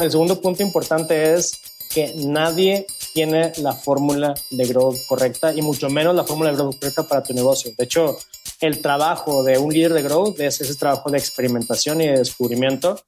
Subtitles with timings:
[0.00, 1.58] El segundo punto importante es
[1.92, 6.78] que nadie tiene la fórmula de growth correcta y mucho menos la fórmula de growth
[6.78, 7.72] correcta para tu negocio.
[7.76, 8.16] De hecho,
[8.60, 13.02] el trabajo de un líder de growth es ese trabajo de experimentación y de descubrimiento,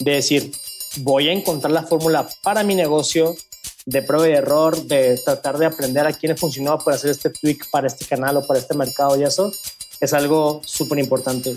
[0.00, 0.52] de decir,
[0.98, 3.34] voy a encontrar la fórmula para mi negocio,
[3.86, 7.70] de prueba y error, de tratar de aprender a quién funcionó para hacer este tweak
[7.70, 9.50] para este canal o para este mercado y eso
[9.98, 11.56] es algo súper importante.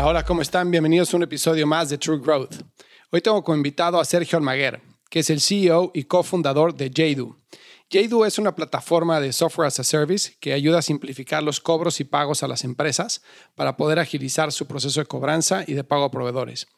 [0.00, 0.70] Hola, ¿cómo están?
[0.70, 2.54] Bienvenidos a un episodio más de True Growth.
[3.10, 7.36] Hoy tengo como invitado a Sergio Almaguer, que es el CEO y cofundador de Jadu.
[7.90, 11.98] Jadu es una plataforma de software as a service que ayuda a simplificar los cobros
[11.98, 13.22] y pagos a las empresas
[13.56, 16.68] para poder agilizar su proceso de cobranza y de pago a proveedores.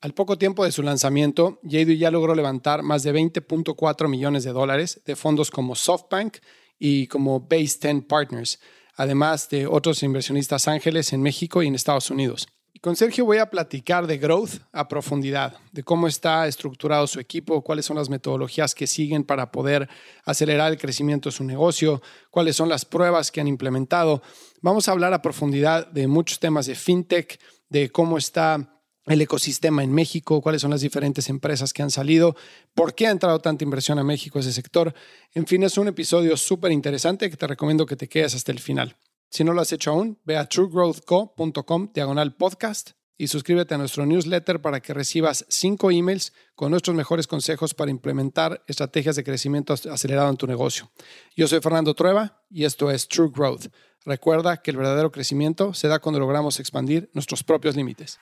[0.00, 4.52] Al poco tiempo de su lanzamiento, Jadu ya logró levantar más de 20.4 millones de
[4.52, 6.36] dólares de fondos como SoftBank
[6.78, 8.60] y como Base 10 Partners,
[8.94, 12.46] además de otros inversionistas ángeles en México y en Estados Unidos.
[12.80, 17.62] Con Sergio voy a platicar de growth a profundidad, de cómo está estructurado su equipo,
[17.62, 19.86] cuáles son las metodologías que siguen para poder
[20.24, 24.22] acelerar el crecimiento de su negocio, cuáles son las pruebas que han implementado.
[24.62, 29.84] Vamos a hablar a profundidad de muchos temas de fintech, de cómo está el ecosistema
[29.84, 32.34] en México, cuáles son las diferentes empresas que han salido,
[32.72, 34.94] por qué ha entrado tanta inversión a México ese sector.
[35.34, 38.58] En fin, es un episodio súper interesante que te recomiendo que te quedes hasta el
[38.58, 38.96] final.
[39.30, 44.04] Si no lo has hecho aún, ve a truegrowthco.com diagonal podcast y suscríbete a nuestro
[44.04, 49.72] newsletter para que recibas cinco emails con nuestros mejores consejos para implementar estrategias de crecimiento
[49.72, 50.90] acelerado en tu negocio.
[51.36, 53.66] Yo soy Fernando Trueba y esto es True Growth.
[54.04, 58.18] Recuerda que el verdadero crecimiento se da cuando logramos expandir nuestros propios límites.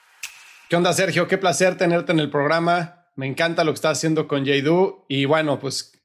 [0.69, 1.27] ¿Qué onda, Sergio?
[1.27, 3.07] Qué placer tenerte en el programa.
[3.15, 5.98] Me encanta lo que estás haciendo con Jaydu y bueno, pues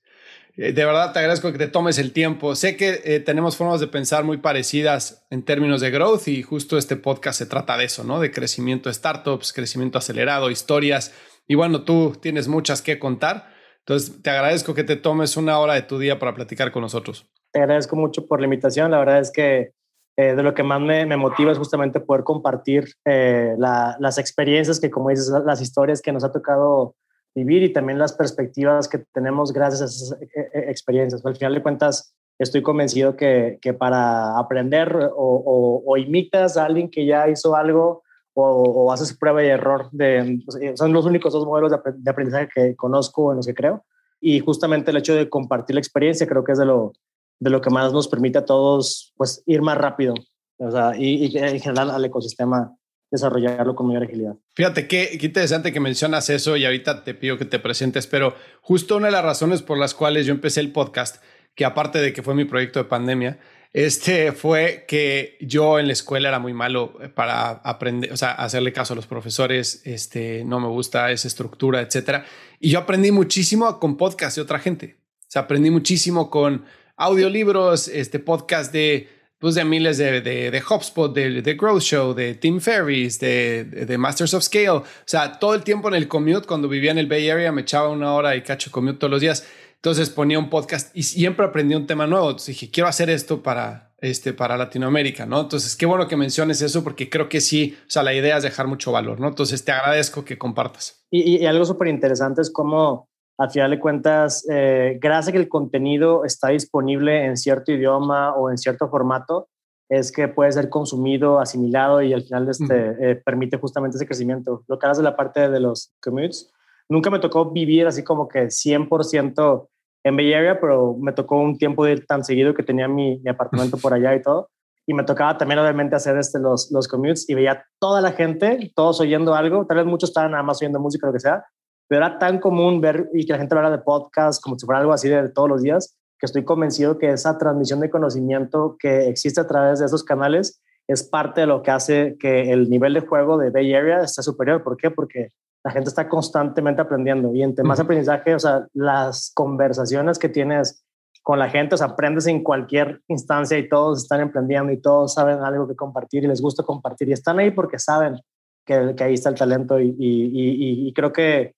[0.56, 2.54] de verdad te agradezco que te tomes el tiempo.
[2.54, 6.78] Sé que eh, tenemos formas de pensar muy parecidas en términos de growth y justo
[6.78, 8.20] este podcast se trata de eso, ¿no?
[8.20, 11.12] De crecimiento startups, crecimiento acelerado, historias.
[11.48, 13.48] Y bueno, tú tienes muchas que contar.
[13.80, 17.28] Entonces, te agradezco que te tomes una hora de tu día para platicar con nosotros.
[17.52, 18.92] Te agradezco mucho por la invitación.
[18.92, 19.72] La verdad es que
[20.16, 25.10] eh, de lo que más me, motiva es justamente poder compartir las experiencias que, como
[25.10, 26.94] dices, las historias que nos ha tocado
[27.34, 31.24] vivir y también las perspectivas que tenemos gracias a esas eh, eh, experiencias.
[31.24, 36.90] Al final de cuentas, estoy convencido que, que para aprender o, o, imitas a alguien
[36.90, 38.02] que ya hizo algo
[38.34, 39.88] o, haces prueba y error.
[39.92, 43.84] De, pues, son los únicos dos modelos de aprendizaje que conozco en los que creo.
[44.20, 46.92] Y justamente el hecho de compartir la experiencia creo que es de lo,
[47.40, 50.14] de lo que más nos permite a todos pues, ir más rápido
[50.58, 52.76] o sea, y, y en general al ecosistema
[53.14, 54.36] desarrollarlo con mayor agilidad.
[54.54, 58.96] Fíjate qué, interesante que mencionas eso y ahorita te pido que te presentes, pero justo
[58.96, 61.22] una de las razones por las cuales yo empecé el podcast,
[61.54, 63.38] que aparte de que fue mi proyecto de pandemia,
[63.72, 68.72] este fue que yo en la escuela era muy malo para aprender, o sea, hacerle
[68.72, 72.24] caso a los profesores, este, no me gusta esa estructura, etcétera.
[72.60, 74.98] Y yo aprendí muchísimo con podcast de otra gente.
[75.20, 76.64] O sea, aprendí muchísimo con
[76.96, 79.08] audiolibros, este podcast de
[79.44, 83.94] pues de miles de, de, de HubSpot, de, de, Growth Show, de Team Ferries, de,
[83.98, 84.70] Masters of Scale.
[84.70, 87.60] O sea, todo el tiempo en el commute, cuando vivía en el Bay Area, me
[87.60, 89.46] echaba una hora y cacho commute todos los días.
[89.74, 92.30] Entonces ponía un podcast y siempre aprendí un tema nuevo.
[92.30, 95.42] Entonces dije, quiero hacer esto para este, para Latinoamérica, ¿no?
[95.42, 98.44] Entonces, qué bueno que menciones eso porque creo que sí, o sea, la idea es
[98.44, 99.28] dejar mucho valor, ¿no?
[99.28, 101.04] Entonces, te agradezco que compartas.
[101.10, 105.48] Y, algo súper interesante es cómo, al final de cuentas, eh, gracias a que el
[105.48, 109.48] contenido está disponible en cierto idioma o en cierto formato,
[109.88, 114.62] es que puede ser consumido, asimilado y al final este, eh, permite justamente ese crecimiento.
[114.66, 116.52] Lo que haces de la parte de los commutes,
[116.88, 119.68] nunca me tocó vivir así como que 100%
[120.04, 123.20] en Bay Area, pero me tocó un tiempo de ir tan seguido que tenía mi,
[123.28, 124.50] apartamento por allá y todo.
[124.86, 128.70] Y me tocaba también obviamente hacer este, los, los commutes y veía toda la gente,
[128.76, 131.44] todos oyendo algo, tal vez muchos estaban nada más oyendo música o lo que sea,
[131.88, 134.80] pero era tan común ver y que la gente hablara de podcast como si fuera
[134.80, 139.08] algo así de todos los días, que estoy convencido que esa transmisión de conocimiento que
[139.08, 142.94] existe a través de esos canales es parte de lo que hace que el nivel
[142.94, 144.62] de juego de Bay Area esté superior.
[144.62, 144.90] ¿Por qué?
[144.90, 145.30] Porque
[145.64, 150.84] la gente está constantemente aprendiendo y entre más aprendizaje, o sea, las conversaciones que tienes
[151.22, 155.14] con la gente, o sea, aprendes en cualquier instancia y todos están emprendiendo y todos
[155.14, 158.20] saben algo que compartir y les gusta compartir y están ahí porque saben
[158.66, 161.54] que, que ahí está el talento y, y, y, creo que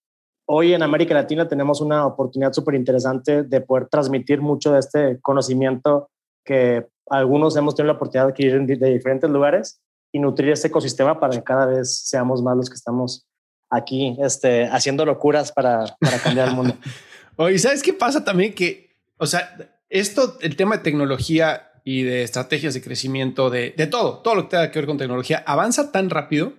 [0.47, 5.21] hoy en América Latina tenemos una oportunidad súper interesante de poder transmitir mucho de este
[5.21, 6.09] conocimiento
[6.45, 9.81] que algunos hemos tenido la oportunidad de adquirir de diferentes lugares
[10.13, 13.27] y nutrir ese ecosistema para que cada vez seamos más los que estamos
[13.69, 16.75] aquí este, haciendo locuras para, cambiar el mundo.
[17.37, 18.55] Oye, ¿sabes qué pasa también?
[18.55, 19.57] Que, o sea,
[19.91, 24.43] esto, el tema de tecnología y de estrategias de crecimiento, de, de todo, todo lo
[24.45, 26.55] que tenga que ver con tecnología, avanza tan rápido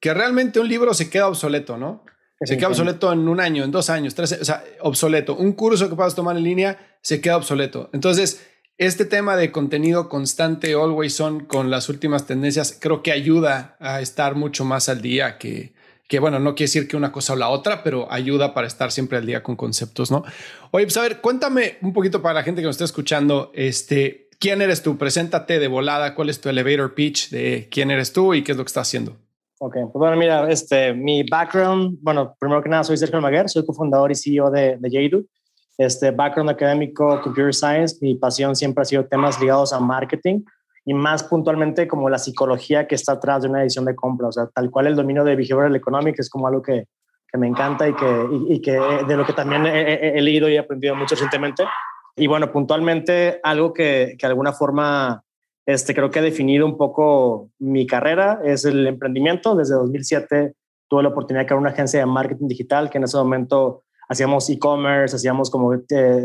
[0.00, 2.04] que realmente un libro se queda obsoleto, ¿no?
[2.40, 5.36] Se queda obsoleto en un año, en dos años, tres, o sea, obsoleto.
[5.36, 7.88] Un curso que puedas tomar en línea se queda obsoleto.
[7.94, 8.46] Entonces,
[8.78, 14.02] este tema de contenido constante, always on, con las últimas tendencias, creo que ayuda a
[14.02, 15.72] estar mucho más al día que,
[16.08, 18.92] que bueno, no quiere decir que una cosa o la otra, pero ayuda para estar
[18.92, 20.22] siempre al día con conceptos, ¿no?
[20.72, 24.28] Oye, pues a ver, cuéntame un poquito para la gente que nos está escuchando, este,
[24.38, 24.98] ¿quién eres tú?
[24.98, 28.58] Preséntate de volada, ¿cuál es tu elevator pitch de quién eres tú y qué es
[28.58, 29.16] lo que estás haciendo?
[29.58, 33.64] Ok, pues bueno, mira, este, mi background, bueno, primero que nada soy Sergio Maguer, soy
[33.64, 35.26] cofundador y CEO de, de Jadu.
[35.78, 40.42] Este, background académico, computer science, mi pasión siempre ha sido temas ligados a marketing
[40.84, 44.28] y más puntualmente como la psicología que está atrás de una edición de compra.
[44.28, 46.86] O sea, tal cual el dominio de behavioral economics es como algo que,
[47.30, 50.58] que me encanta y que, y, que de lo que también he, leído y he
[50.58, 51.64] aprendido mucho recientemente.
[52.14, 55.22] Y bueno, puntualmente algo que, que de alguna forma
[55.66, 59.56] este, creo que ha definido un poco mi carrera es el emprendimiento.
[59.56, 60.54] Desde 2007
[60.88, 64.48] tuve la oportunidad de crear una agencia de marketing digital que en ese momento hacíamos
[64.48, 65.80] e-commerce, hacíamos como, eh,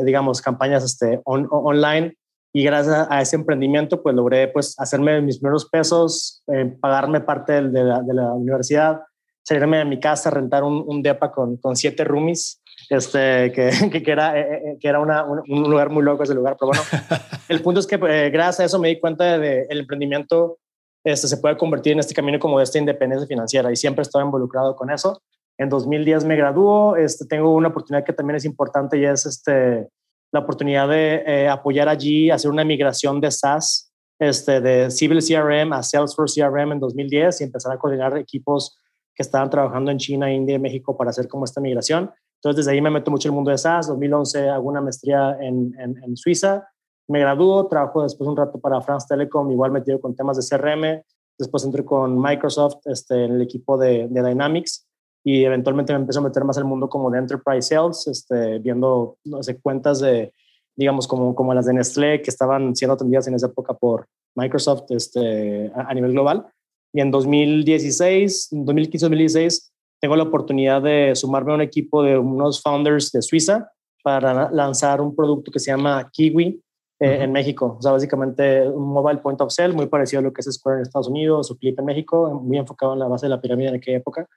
[0.06, 2.16] digamos, campañas este, online
[2.54, 7.54] y gracias a ese emprendimiento pues logré pues hacerme mis primeros pesos, eh, pagarme parte
[7.54, 9.02] de la, de la, universidad,
[9.42, 12.61] salirme de mi casa, rentar un, un depa con, con, siete roomies,
[12.92, 13.52] este,
[13.92, 16.68] que, que, era, eh, eh, que era una, un, lugar muy loco ese lugar, pero
[16.68, 16.84] bueno,
[17.50, 17.98] el punto es que
[18.30, 20.60] gracias a eso me di cuenta de, el emprendimiento
[21.04, 24.24] este, se puede convertir en este camino como de esta independencia financiera y siempre estoy
[24.24, 25.22] involucrado con eso.
[25.58, 29.88] En 2010 me graduó, este, tengo una oportunidad que también es importante y es este,
[30.32, 35.74] la oportunidad de eh, apoyar allí, hacer una migración de SaaS, este, de Civil CRM
[35.74, 38.78] a Salesforce CRM en 2010 y empezar a coordinar equipos
[39.16, 42.12] que estaban trabajando en China, India y México para hacer como esta migración.
[42.42, 43.88] Entonces, desde ahí me meto mucho en el mundo de SaaS.
[43.88, 46.68] 2011 hago una maestría en, en, Suiza.
[47.08, 51.04] Me gradúo, trabajo después un rato para France Telecom, igual metido con temas de CRM.
[51.38, 54.88] Después entré con Microsoft este, en el equipo de, de Dynamics
[55.24, 59.18] y eventualmente me empecé a meter más al mundo como de enterprise sales, este, viendo
[59.24, 60.34] no sé, cuentas de,
[60.76, 64.86] digamos, como, como las de Nestlé que estaban siendo atendidas en esa época por Microsoft
[64.90, 66.48] este, a, nivel global.
[66.94, 69.71] Y en 2016, 2015-2016,
[70.02, 73.72] tengo la oportunidad de sumarme a un equipo de unos founders de Suiza
[74.04, 76.60] para lanzar un producto que se llama Kiwi
[77.00, 77.78] eh, en México.
[77.78, 80.78] O sea, básicamente un mobile point of sale muy parecido a lo que es Square
[80.78, 83.70] en Estados Unidos o Clip en México, muy enfocado en la base de la pirámide
[83.70, 84.28] en aquella época.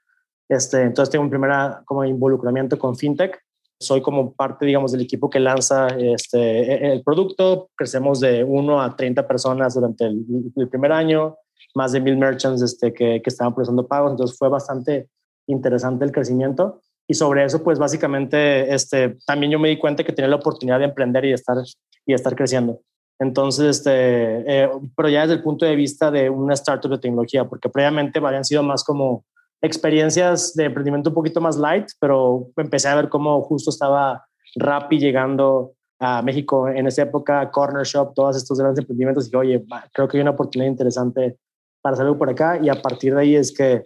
[0.47, 1.51] Este, entonces tengo un primer
[1.85, 3.41] como involucramiento con FinTech.
[3.79, 7.69] Soy como parte, digamos, del equipo que lanza este, e, el producto.
[7.75, 11.37] Crecemos de 1 a 30 personas durante el, primer año,
[11.73, 14.11] más de mil merchants este, que, que estaban procesando pagos.
[14.11, 15.09] Entonces fue bastante
[15.47, 16.81] interesante el crecimiento.
[17.07, 20.79] Y sobre eso, pues básicamente, este, también yo me di cuenta que tenía la oportunidad
[20.79, 21.57] de emprender y de estar,
[22.05, 22.81] y estar creciendo.
[23.19, 27.45] Entonces, este, eh, pero ya desde el punto de vista de una startup de tecnología,
[27.45, 29.23] porque previamente habían sido más como
[29.61, 34.25] experiencias de emprendimiento un poquito más light, pero empecé a ver cómo justo estaba
[34.55, 39.37] Rappi llegando a México en esa época, Corner Shop, todos estos grandes emprendimientos, y dije,
[39.37, 41.37] oye, creo que hay una oportunidad interesante
[41.81, 43.83] para algo por acá, y a partir de ahí es que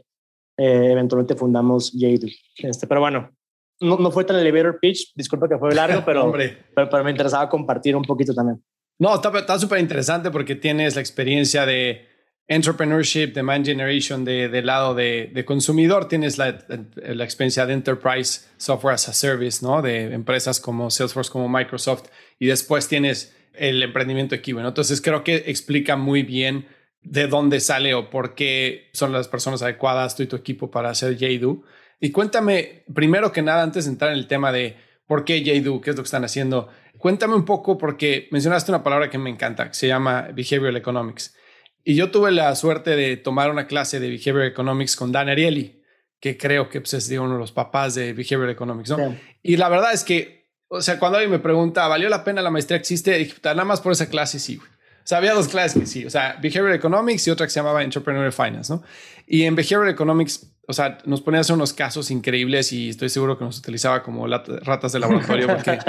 [0.59, 2.27] eh, eventualmente fundamos Jadu.
[2.57, 3.31] Este, pero bueno,
[3.79, 6.31] no, no, fue tan elevator pitch, disculpa que fue largo, pero,
[6.75, 8.61] pero, pero, me interesaba compartir un poquito también.
[8.99, 12.05] No, está súper interesante porque tienes la experiencia de
[12.49, 16.57] entrepreneurship, de man generation, de, del lado de, de, consumidor, tienes la,
[16.95, 19.81] la, experiencia de enterprise software as a service, ¿no?
[19.81, 24.69] De empresas como Salesforce, como Microsoft, y después tienes el emprendimiento equipo, ¿no?
[24.69, 26.65] Entonces creo que explica muy bien
[27.01, 30.89] de dónde sale o por qué son las personas adecuadas tú y tu equipo para
[30.89, 31.63] hacer JDO.
[31.99, 34.77] Y cuéntame, primero que nada, antes de entrar en el tema de
[35.07, 38.83] por qué JDO, qué es lo que están haciendo, cuéntame un poco porque mencionaste una
[38.83, 41.35] palabra que me encanta, que se llama Behavioral Economics.
[41.83, 45.81] Y yo tuve la suerte de tomar una clase de Behavioral Economics con Dan Ariely,
[46.19, 49.15] que creo que pues, es uno de los papás de Behavioral Economics, ¿no?
[49.41, 52.51] Y la verdad es que, o sea, cuando alguien me pregunta, ¿valió la pena la
[52.51, 53.17] maestría existe?
[53.17, 54.69] Dije, nada más por esa clase, sí, güey.
[55.03, 57.59] O sea, había dos clases que sí, o sea, Behavioral Economics y otra que se
[57.59, 58.83] llamaba Entrepreneurial Finance, ¿no?
[59.25, 63.09] Y en Behavioral Economics, o sea, nos ponía a hacer unos casos increíbles y estoy
[63.09, 65.79] seguro que nos utilizaba como ratas de laboratorio porque,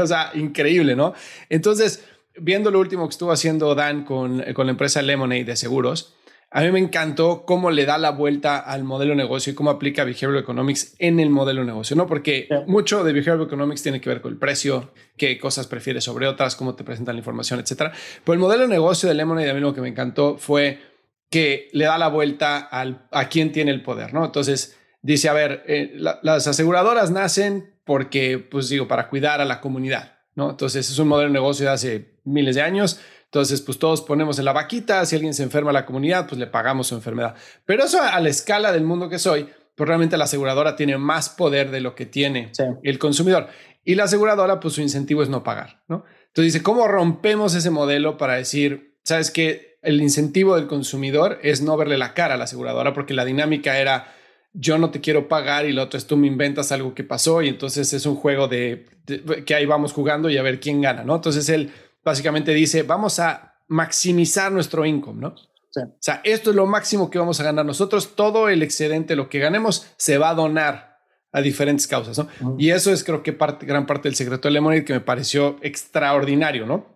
[0.00, 1.14] o sea, increíble, ¿no?
[1.48, 2.04] Entonces,
[2.36, 6.14] viendo lo último que estuvo haciendo Dan con, con la empresa Lemonade de seguros,
[6.50, 9.68] a mí me encantó cómo le da la vuelta al modelo de negocio y cómo
[9.68, 12.06] aplica Behavioral Economics en el modelo de negocio, ¿no?
[12.06, 16.26] Porque mucho de Behavioral Economics tiene que ver con el precio, qué cosas prefieres sobre
[16.26, 17.92] otras, cómo te presentan la información, etcétera.
[18.24, 20.80] Pero el modelo de negocio de Lemonade a mí lo que me encantó fue
[21.28, 24.24] que le da la vuelta al, a quién tiene el poder, ¿no?
[24.24, 29.60] Entonces dice, a ver, eh, las aseguradoras nacen porque, pues digo, para cuidar a la
[29.60, 30.50] comunidad, ¿no?
[30.50, 33.00] Entonces es un modelo de negocio de hace miles de años.
[33.30, 36.38] Entonces, pues todos ponemos en la vaquita, si alguien se enferma en la comunidad, pues
[36.38, 37.34] le pagamos su enfermedad.
[37.66, 41.28] Pero eso a la escala del mundo que soy, pues realmente la aseguradora tiene más
[41.28, 42.50] poder de lo que tiene
[42.82, 43.48] el consumidor.
[43.84, 46.04] Y la aseguradora, pues su incentivo es no pagar, ¿no?
[46.26, 51.60] Entonces dice, ¿cómo rompemos ese modelo para decir, sabes que el incentivo del consumidor es
[51.60, 52.94] no verle la cara a la aseguradora?
[52.94, 54.14] Porque la dinámica era,
[54.54, 57.42] yo no te quiero pagar y lo otro es tú me inventas algo que pasó
[57.42, 60.80] y entonces es un juego de, de que ahí vamos jugando y a ver quién
[60.80, 61.14] gana, ¿no?
[61.16, 61.70] Entonces él
[62.04, 65.34] básicamente dice, vamos a maximizar nuestro income, ¿no?
[65.76, 68.16] O sea, esto es lo máximo que vamos a ganar nosotros.
[68.16, 70.98] Todo el excedente, lo que ganemos, se va a donar
[71.30, 72.56] a diferentes causas, ¿no?
[72.58, 75.58] Y eso es creo que parte, gran parte del secreto de Lemonade que me pareció
[75.60, 76.86] extraordinario, ¿no?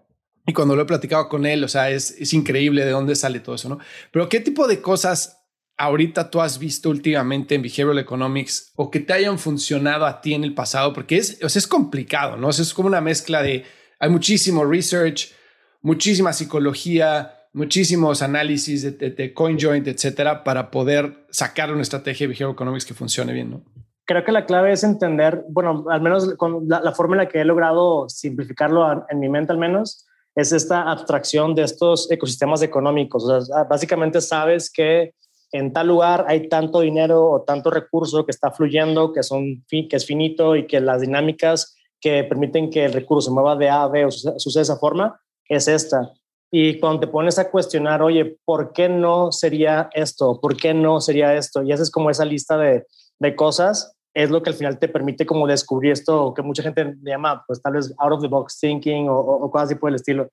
[0.47, 3.40] Y cuando lo he platicado con él, o sea, es, es increíble de dónde sale
[3.40, 3.78] todo eso, ¿no?
[4.11, 5.38] Pero ¿qué tipo de cosas
[5.76, 10.35] ahorita tú has visto últimamente en Behavioral Economics o que te hayan funcionado a ti
[10.35, 10.92] en el pasado?
[10.92, 12.50] Porque es, o sea, es complicado, ¿no?
[12.50, 13.64] es como una mezcla de
[14.02, 15.32] hay muchísimo research,
[15.80, 22.54] muchísima psicología, muchísimos análisis de, de, CoinJoint, etcétera, para poder sacar una estrategia de Behavioral
[22.54, 23.62] Economics que funcione bien, ¿no?
[24.04, 27.42] Creo que la clave es entender, bueno, al menos con la, forma en la que
[27.42, 30.04] he logrado simplificarlo en mi mente al menos,
[30.35, 33.25] es esta abstracción de estos ecosistemas económicos.
[33.47, 35.14] Sea, básicamente sabes que
[35.52, 39.87] en tal lugar hay tanto dinero o tanto recurso que está fluyendo, que, son, que
[39.92, 43.85] es finito y que las dinámicas que permiten que el recurso se mueva de A
[43.85, 45.18] a B o suceda de esa forma,
[45.49, 46.12] es esta.
[46.50, 50.38] Y cuando te pones a cuestionar, oye, ¿por qué no sería esto?
[50.40, 51.62] ¿Por qué no sería esto?
[51.62, 52.85] Y haces como esa lista de,
[53.21, 56.94] de cosas, es lo que al final te permite como descubrir esto que mucha gente
[57.02, 59.94] llama, pues tal vez out of the box thinking o, o, cosas así por el
[59.94, 60.28] estilo.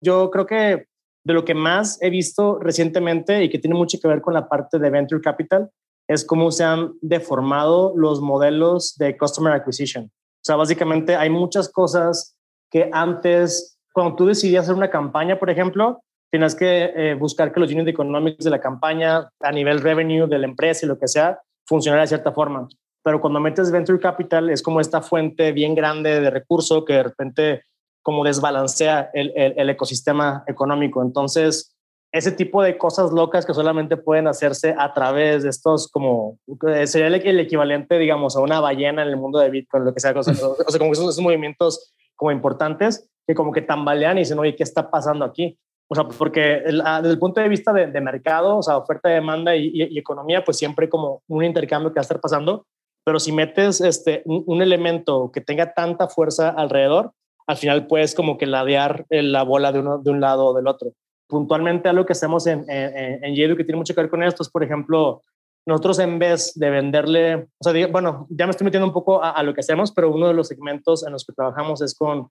[0.00, 0.86] Yo creo que
[1.24, 4.48] de lo que más he visto recientemente y que tiene mucho que ver con la
[4.48, 5.70] parte de venture capital
[6.06, 10.12] es cómo se han deformado los modelos de customer acquisition.
[10.44, 12.36] O sea, básicamente hay muchas cosas
[12.70, 17.60] que antes, cuando tú decidías hacer una campaña, por ejemplo, tienes que eh, buscar que
[17.60, 21.08] los unit economics de la campaña a nivel revenue de la empresa y lo que
[21.08, 22.68] sea funcionara de cierta forma.
[23.02, 27.02] Pero cuando metes venture capital es como esta fuente bien grande de recurso que de
[27.04, 27.62] repente
[28.02, 31.00] como desbalancea el, el ecosistema económico.
[31.00, 31.73] Entonces,
[32.14, 36.38] ese tipo de cosas locas que solamente pueden hacerse a través de estos como
[36.84, 40.12] sería el, equivalente digamos a una ballena en el mundo de Bitcoin lo que sea
[40.16, 44.62] o sea, como esos, movimientos como importantes que como que tambalean y dicen oye qué
[44.62, 48.62] está pasando aquí o sea porque ah, desde el punto de vista de, mercado o
[48.62, 52.20] sea oferta demanda y, y, economía pues siempre como un intercambio que va a estar
[52.20, 52.64] pasando
[53.04, 57.10] pero si metes este un, elemento que tenga tanta fuerza alrededor
[57.48, 60.68] al final puedes como que ladear la bola de uno de un lado o del
[60.68, 60.92] otro
[61.26, 64.48] puntualmente algo que hacemos en, en, en que tiene mucho que ver con esto es,
[64.48, 65.22] por ejemplo,
[65.66, 69.42] nosotros en vez de venderle, o sea, bueno, ya me estoy metiendo un poco a,
[69.42, 72.28] lo que hacemos, pero uno de los segmentos en los que trabajamos es con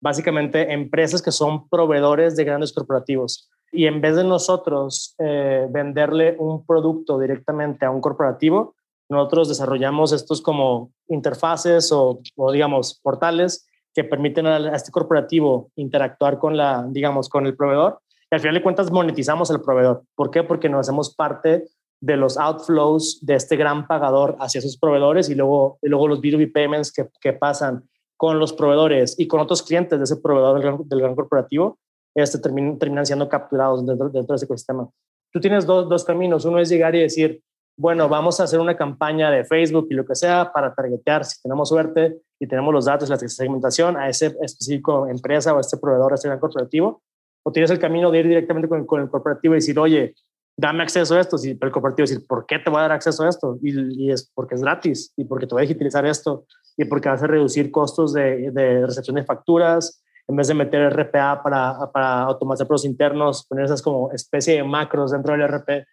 [0.00, 3.50] básicamente empresas que son proveedores de grandes corporativos.
[3.72, 8.76] Y en vez de nosotros eh, venderle un producto directamente a un corporativo,
[9.08, 16.38] nosotros desarrollamos estos como interfaces o, o digamos, portales que permiten a, este corporativo interactuar
[16.38, 18.00] con la, digamos, con el proveedor
[18.30, 20.02] y al final de cuentas monetizamos el proveedor.
[20.14, 20.42] ¿Por qué?
[20.42, 21.64] Porque nos hacemos parte
[22.00, 26.52] de los outflows de este gran pagador hacia esos proveedores y luego, luego los B2B
[26.52, 31.00] payments que, que pasan con los proveedores y con otros clientes de ese proveedor del
[31.00, 31.78] gran, corporativo,
[32.14, 34.88] este, terminan, terminan siendo capturados dentro, dentro de ese ecosistema.
[35.32, 36.44] Tú tienes dos, dos caminos.
[36.44, 37.42] Uno es llegar y decir,
[37.78, 41.40] bueno, vamos a hacer una campaña de Facebook y lo que sea para targetear, si
[41.40, 45.76] tenemos suerte y tenemos los datos, la segmentación a ese específico empresa o a este
[45.76, 47.02] proveedor, a este gran corporativo.
[47.48, 50.14] O tienes el camino de ir directamente con, con el corporativo y decir, oye,
[50.54, 51.38] dame acceso a esto.
[51.42, 53.58] Y el corporativo decir, ¿por qué te voy a dar acceso a esto?
[53.62, 56.44] Y, es porque es gratis y porque te voy a digitalizar esto
[56.76, 60.02] y porque vas a reducir costos de, de recepción de facturas.
[60.26, 64.62] En vez de meter RPA para, para automatizar procesos internos, poner esas como especie de
[64.62, 65.86] macros dentro del RP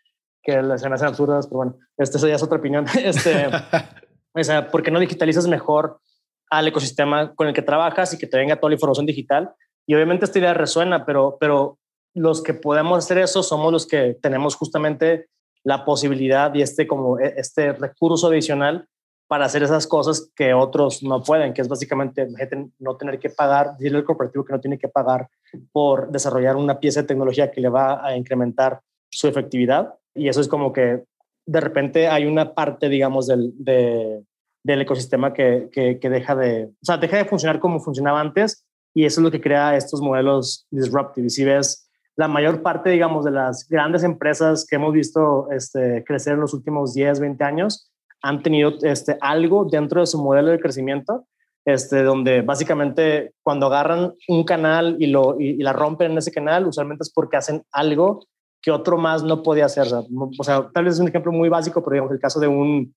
[0.43, 2.85] que las hacen absurdas, pero bueno, esta ya es otra opinión.
[3.01, 3.47] Este,
[4.33, 6.01] o sea, ¿por qué no digitalizas mejor
[6.49, 9.53] al ecosistema con el que trabajas y que te venga toda la información digital?
[9.87, 11.77] Y obviamente esta idea resuena, pero, pero
[12.13, 15.27] los que podemos hacer eso somos los que tenemos justamente
[15.63, 18.87] la posibilidad y este, como e, este recurso adicional
[19.27, 22.27] para hacer esas cosas que otros no pueden, que es básicamente
[22.79, 25.27] no tener que pagar, decirle al corporativo que no tiene que pagar
[25.71, 29.95] por desarrollar una pieza de tecnología que le va a incrementar su efectividad.
[30.13, 31.03] Y eso es como que
[31.47, 36.97] de repente hay una parte, digamos, del, del ecosistema que, que, deja de, o sea,
[36.97, 38.64] deja de funcionar como funcionaba antes
[38.95, 41.27] y eso es lo que crea estos modelos disruptive.
[41.27, 46.03] Y si ves la mayor parte, digamos, de las grandes empresas que hemos visto este,
[46.05, 50.49] crecer en los últimos 10, 20 años han tenido este, algo dentro de su modelo
[50.49, 51.27] de crecimiento,
[51.65, 56.65] este, donde básicamente cuando agarran un canal y, lo, y, la rompen en ese canal,
[56.65, 58.25] usualmente es porque hacen algo
[58.61, 59.87] que otro más no podía hacer.
[60.39, 62.95] O sea, tal vez es un ejemplo muy básico, pero digamos el caso de un,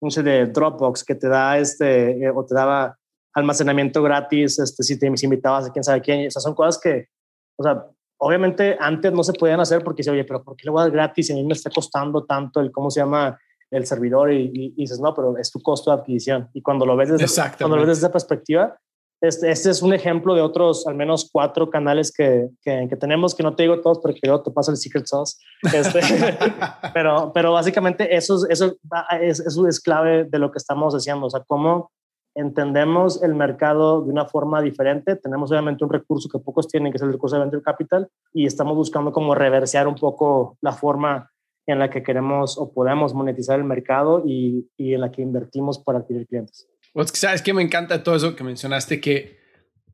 [0.00, 2.96] un de Dropbox que te da este, eh, o te daba
[3.34, 6.26] almacenamiento gratis, este, si te invitabas a quién sabe quién.
[6.26, 7.08] O sea, son cosas que,
[7.56, 7.86] o sea,
[8.18, 10.84] obviamente antes no se podían hacer porque dice, oye, pero ¿por qué le voy a
[10.84, 11.30] dar gratis?
[11.30, 13.38] Y a mí me está costando tanto el, ¿cómo se llama?
[13.70, 16.48] El servidor y, dices, no, pero es tu costo de adquisición.
[16.52, 18.76] Y cuando lo ves desde, cuando lo ves desde esa perspectiva,
[19.20, 23.42] este, este, es un ejemplo de otros, al menos cuatro canales que, que, tenemos, que
[23.42, 25.36] no te digo todos porque yo te paso el secret sauce.
[25.72, 26.00] Este,
[26.94, 28.76] pero, pero básicamente eso, eso,
[29.20, 31.26] es, eso es clave de lo que estamos haciendo.
[31.26, 31.92] O sea, cómo
[32.34, 35.16] entendemos el mercado de una forma diferente.
[35.16, 38.46] Tenemos obviamente un recurso que pocos tienen, que es el recurso de venture capital, y
[38.46, 41.30] estamos buscando como reversear un poco la forma
[41.66, 45.78] en la que queremos o podemos monetizar el mercado y, y en la que invertimos
[45.78, 46.68] para adquirir clientes.
[46.92, 49.38] Pues sabes que me encanta todo eso que mencionaste, que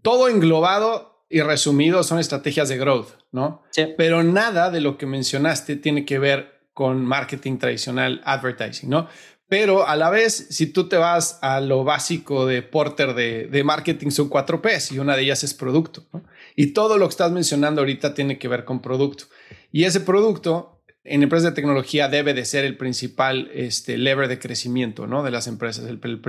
[0.03, 3.63] todo englobado y resumido son estrategias de growth, ¿no?
[3.71, 3.95] Sí.
[3.97, 9.09] Pero nada de lo que mencionaste tiene que ver con marketing tradicional, advertising, ¿no?
[9.49, 14.11] Pero a la vez, si tú te vas a lo básico de Porter de, marketing,
[14.11, 16.05] son cuatro P's y una de ellas es producto.
[16.57, 19.27] Y todo lo que estás mencionando ahorita tiene que ver con producto.
[19.71, 24.41] Y ese producto en empresas de tecnología debe de ser el principal este, lever de
[24.41, 25.23] crecimiento ¿no?
[25.23, 25.85] de las empresas.
[25.85, 26.21] El, el,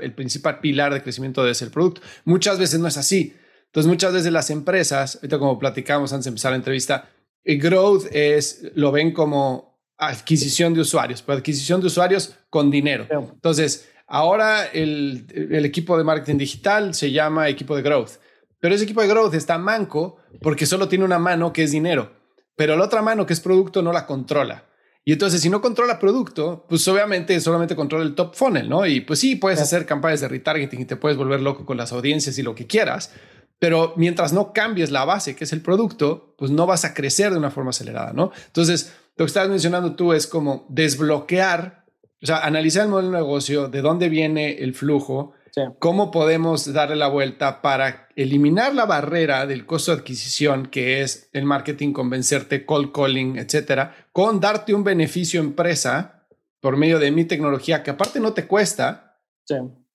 [0.00, 2.02] el principal pilar de crecimiento debe ser el producto.
[2.26, 3.34] Muchas veces no es así.
[3.66, 7.08] Entonces, muchas veces las empresas, ahorita como platicamos antes de empezar la entrevista,
[7.44, 13.06] el growth es, lo ven como adquisición de usuarios, pero adquisición de usuarios con dinero.
[13.10, 15.26] Entonces, ahora el,
[15.64, 18.12] equipo de marketing digital se llama equipo de growth,
[18.60, 22.12] pero ese equipo de growth está manco porque solo tiene una mano que es dinero,
[22.56, 24.64] pero la otra mano que es producto no la controla.
[25.08, 28.84] Y entonces, si no controla producto, pues obviamente solamente controla el top funnel, ¿no?
[28.86, 31.92] Y pues sí, puedes hacer campañas de retargeting y te puedes volver loco con las
[31.92, 33.12] audiencias y lo que quieras,
[33.60, 37.30] pero mientras no cambies la base, que es el producto, pues no vas a crecer
[37.30, 38.32] de una forma acelerada, ¿no?
[38.48, 41.84] Entonces, lo que estás mencionando tú es como desbloquear,
[42.22, 45.32] o sea, analizar el modelo de negocio, de dónde viene el flujo,
[45.78, 51.30] cómo podemos darle la vuelta para eliminar la barrera del costo de adquisición, que es
[51.32, 56.26] el marketing, convencerte, cold calling, etcétera, con darte un beneficio empresa
[56.60, 59.18] por medio de mi tecnología, que aparte no te cuesta.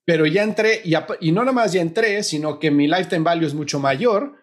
[0.03, 3.45] Pero ya entré, y, y no nada más ya entré, sino que mi lifetime value
[3.45, 4.35] es mucho mayor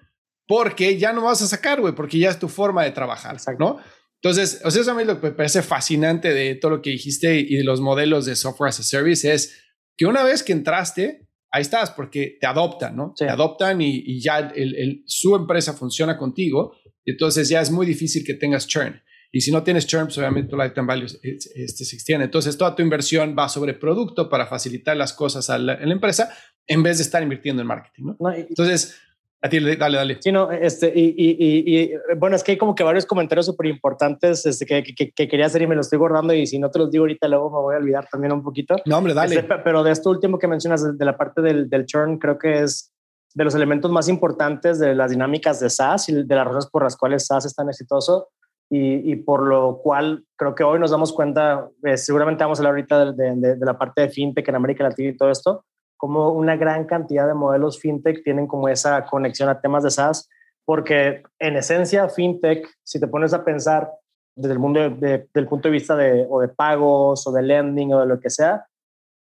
[0.47, 3.79] porque ya no vas a sacar, güey, porque ya es tu forma de trabajar, ¿no?
[4.23, 6.91] Entonces, o sea, eso a mí lo que me parece fascinante de todo lo que
[6.91, 9.57] dijiste y de los modelos de software as a service es
[9.97, 13.15] que una vez que entraste, ahí estás, porque te adoptan, ¿no?
[13.17, 18.25] Te adoptan y, ya el, su empresa funciona contigo, y entonces ya es muy difícil
[18.25, 19.01] que tengas churn.
[19.31, 22.25] Y si no tienes churn, pues obviamente tu lifetime value este, se extiende.
[22.25, 26.31] Entonces, toda tu inversión va sobre producto para facilitar las cosas a la, empresa
[26.67, 28.17] en vez de estar invirtiendo en marketing, ¿no?
[28.19, 28.97] no entonces,
[29.41, 30.19] a ti, dale, dale.
[30.21, 33.67] Sí, no, este, y, y, y, bueno, es que hay como que varios comentarios súper
[33.67, 36.71] importantes este, que, que, que, quería hacer y me los estoy guardando y si no
[36.71, 38.77] te los digo ahorita luego me voy a olvidar también un poquito.
[38.85, 39.37] No, hombre, dale.
[39.37, 42.63] Este, pero de esto último que mencionas, de, la parte del, del churn, creo que
[42.63, 42.93] es
[43.35, 46.83] de los elementos más importantes de las dinámicas de SaaS y de las razones por
[46.83, 48.31] las cuales SaaS es tan exitoso
[48.69, 52.63] y, y por lo cual creo que hoy nos damos cuenta, eh, seguramente vamos a
[52.63, 55.65] hablar ahorita de, de, de, la parte de fintech en América Latina y todo esto,
[55.99, 60.31] cómo una gran cantidad de modelos fintech tienen como esa conexión a temas de SaaS,
[60.65, 63.91] porque en esencia fintech, si te pones a pensar
[64.35, 68.01] desde el mundo del punto de vista de, o de pagos o de lending o
[68.01, 68.65] de lo que sea,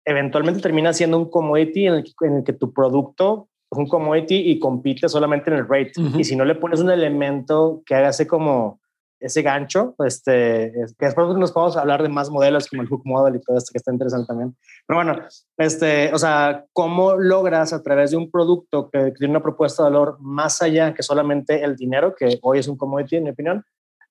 [0.04, 5.08] eventualmente termina siendo un commodity en el, que tu producto es un commodity y compite
[5.08, 5.92] solamente en el rate.
[6.16, 8.80] Y si no le pones un elemento que haga como
[9.20, 13.36] ese gancho, este, que después nos podemos hablar de más modelos como el hook model
[13.36, 14.56] y todo esto que está interesante también.
[14.86, 15.16] Pero bueno,
[15.56, 19.90] este, o sea, ¿cómo logras a través de un producto que, tiene una propuesta de
[19.90, 23.64] valor más allá que solamente el dinero, que hoy es un commodity en mi opinión,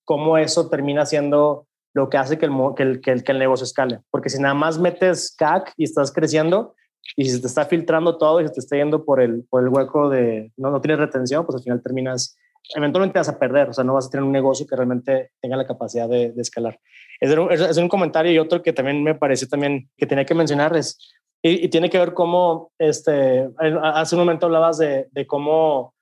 [0.03, 3.39] cómo eso termina siendo lo que hace que el, que el, que el, que el
[3.39, 4.01] negocio escale?
[4.11, 6.75] Porque si nada más metes CAC y estás creciendo,
[7.15, 9.69] y si te está filtrando todo y se te está yendo por el, por el
[9.69, 12.37] hueco de no, no tienes retención, pues al final terminas
[12.75, 15.57] eventualmente vas a perder, o sea, no vas a tener un negocio que realmente tenga
[15.57, 16.79] la capacidad de, escalar.
[17.19, 20.35] Es un, es un, comentario y otro que también me pareció también que tenía que
[20.35, 20.97] mencionar es,
[21.41, 25.93] y, tiene que ver cómo, este, hace un momento hablabas de, de, cómo,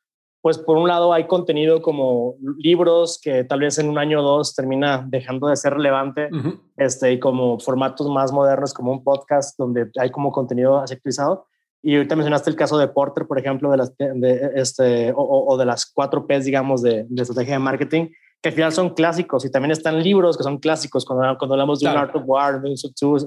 [0.41, 4.23] pues por un lado hay contenido como libros que tal vez en un año o
[4.23, 6.29] dos termina dejando de ser relevante,
[6.77, 11.47] este, y como formatos más modernos como un podcast donde hay como contenido actualizado
[11.85, 15.65] y ahorita mencionaste el caso de Porter, por ejemplo, de las, de este, o, de
[15.65, 18.07] las cuatro P's, digamos, de, estrategia de marketing,
[18.41, 21.79] que al final son clásicos y también están libros que son clásicos cuando, cuando hablamos
[21.79, 22.73] de un Art of War, de un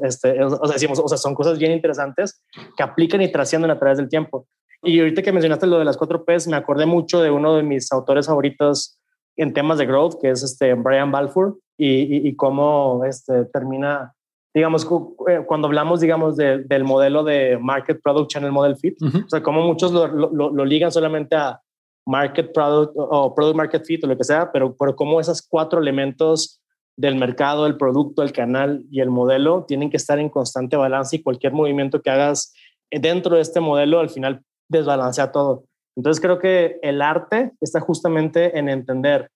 [0.03, 2.42] este, o sea, decimos, o sea, son cosas bien interesantes
[2.77, 4.49] que aplican y trascienden a través del tiempo.
[4.83, 7.62] Y ahorita que mencionaste lo de las cuatro P's, me acordé mucho de uno de
[7.62, 8.99] mis autores favoritos
[9.37, 14.14] en temas de growth, que es este Brian Balfour, y, y, cómo este, termina
[14.55, 14.87] digamos,
[15.29, 19.63] eh, cuando hablamos, digamos, del modelo de Market Product Channel Model Fit, o sea, como
[19.63, 21.61] muchos lo, lo, ligan solamente a
[22.07, 25.81] Market Product o Product Market Fit o lo que sea, pero, pero como esos cuatro
[25.81, 26.61] elementos
[26.97, 31.15] del mercado, el producto, el canal y el modelo tienen que estar en constante balance
[31.15, 32.53] y cualquier movimiento que hagas
[32.91, 35.65] dentro de este modelo al final desbalancea todo.
[35.97, 39.31] Entonces creo que el arte está justamente en entender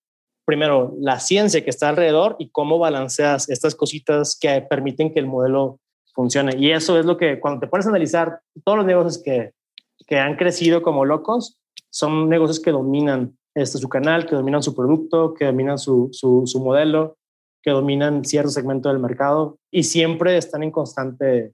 [0.45, 5.27] primero la ciencia que está alrededor y cómo balanceas estas cositas que permiten que el
[5.27, 5.79] modelo
[6.15, 6.57] funcione.
[6.57, 9.53] Y eso es lo que cuando te pones a analizar todos los negocios que,
[10.07, 11.59] que han crecido como locos,
[11.91, 16.43] son negocios que dominan este, su canal, que dominan su producto, que dominan su, su,
[16.47, 17.17] su modelo,
[17.63, 21.53] que dominan cierto segmento del mercado y siempre están en constante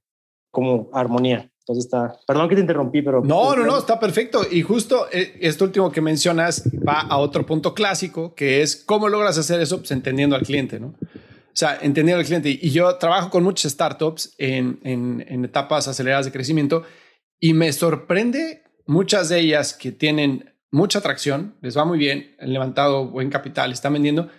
[0.50, 1.50] como armonía.
[1.68, 3.22] Entonces está, perdón que te interrumpí, pero...
[3.22, 4.40] No, no, no, está perfecto.
[4.50, 9.10] Y justo eh, esto último que mencionas va a otro punto clásico, que es cómo
[9.10, 10.88] logras hacer eso pues, entendiendo al cliente, ¿no?
[10.88, 12.48] O sea, entendiendo al cliente.
[12.48, 16.84] Y yo trabajo con muchas startups en, en, en etapas aceleradas de crecimiento
[17.38, 22.50] y me sorprende muchas de ellas que tienen mucha atracción, les va muy bien, han
[22.50, 24.30] levantado buen capital, están vendiendo,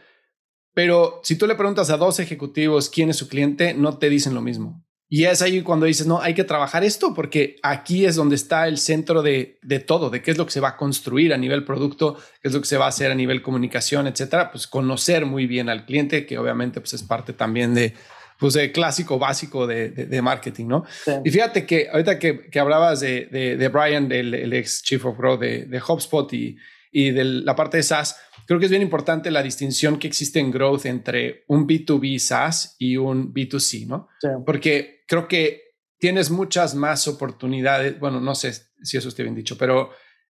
[0.74, 4.34] pero si tú le preguntas a dos ejecutivos quién es su cliente, no te dicen
[4.34, 4.84] lo mismo.
[5.12, 8.68] Y es ahí cuando dices, no, hay que trabajar esto porque aquí es donde está
[8.68, 11.38] el centro de, de, todo, de qué es lo que se va a construir a
[11.38, 14.52] nivel producto, qué es lo que se va a hacer a nivel comunicación, etcétera.
[14.52, 17.96] Pues conocer muy bien al cliente, que obviamente pues es parte también de,
[18.38, 20.86] pues de clásico básico de, de, marketing, ¿no?
[21.26, 25.18] Y fíjate que ahorita que, que hablabas de, de, Brian, del el ex Chief of
[25.18, 26.56] Growth de, HubSpot y,
[26.92, 30.40] y de la parte de SaaS, creo que es bien importante la distinción que existe
[30.40, 34.08] en growth entre un B2B SaaS y un B2C, ¿no?
[34.46, 35.64] Porque creo que
[35.98, 38.00] tienes muchas más oportunidades.
[38.00, 39.90] Bueno, no sé si eso esté bien dicho, pero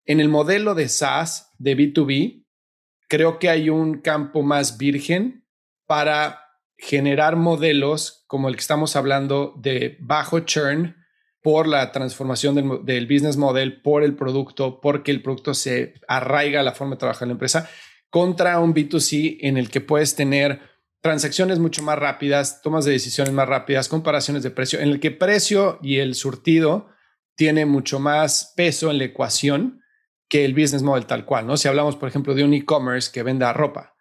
[0.07, 2.47] en el modelo de SaaS de B2B,
[3.09, 5.45] creo que hay un campo más virgen
[5.87, 6.41] para
[6.79, 10.97] generar modelos como el que estamos hablando de bajo churn
[11.43, 16.63] por la transformación del, business model, por el producto, porque el producto se arraiga a
[16.63, 17.69] la forma de trabajar la empresa,
[18.09, 20.61] contra un B2C en el que puedes tener
[21.01, 25.11] transacciones mucho más rápidas, tomas de decisiones más rápidas, comparaciones de precio, en el que
[25.11, 26.89] precio y el surtido
[27.37, 29.81] tiene mucho más peso en la ecuación
[30.29, 31.57] que el business model tal cual, ¿no?
[31.57, 33.95] Si hablamos, por ejemplo, de un e-commerce que venda ropa,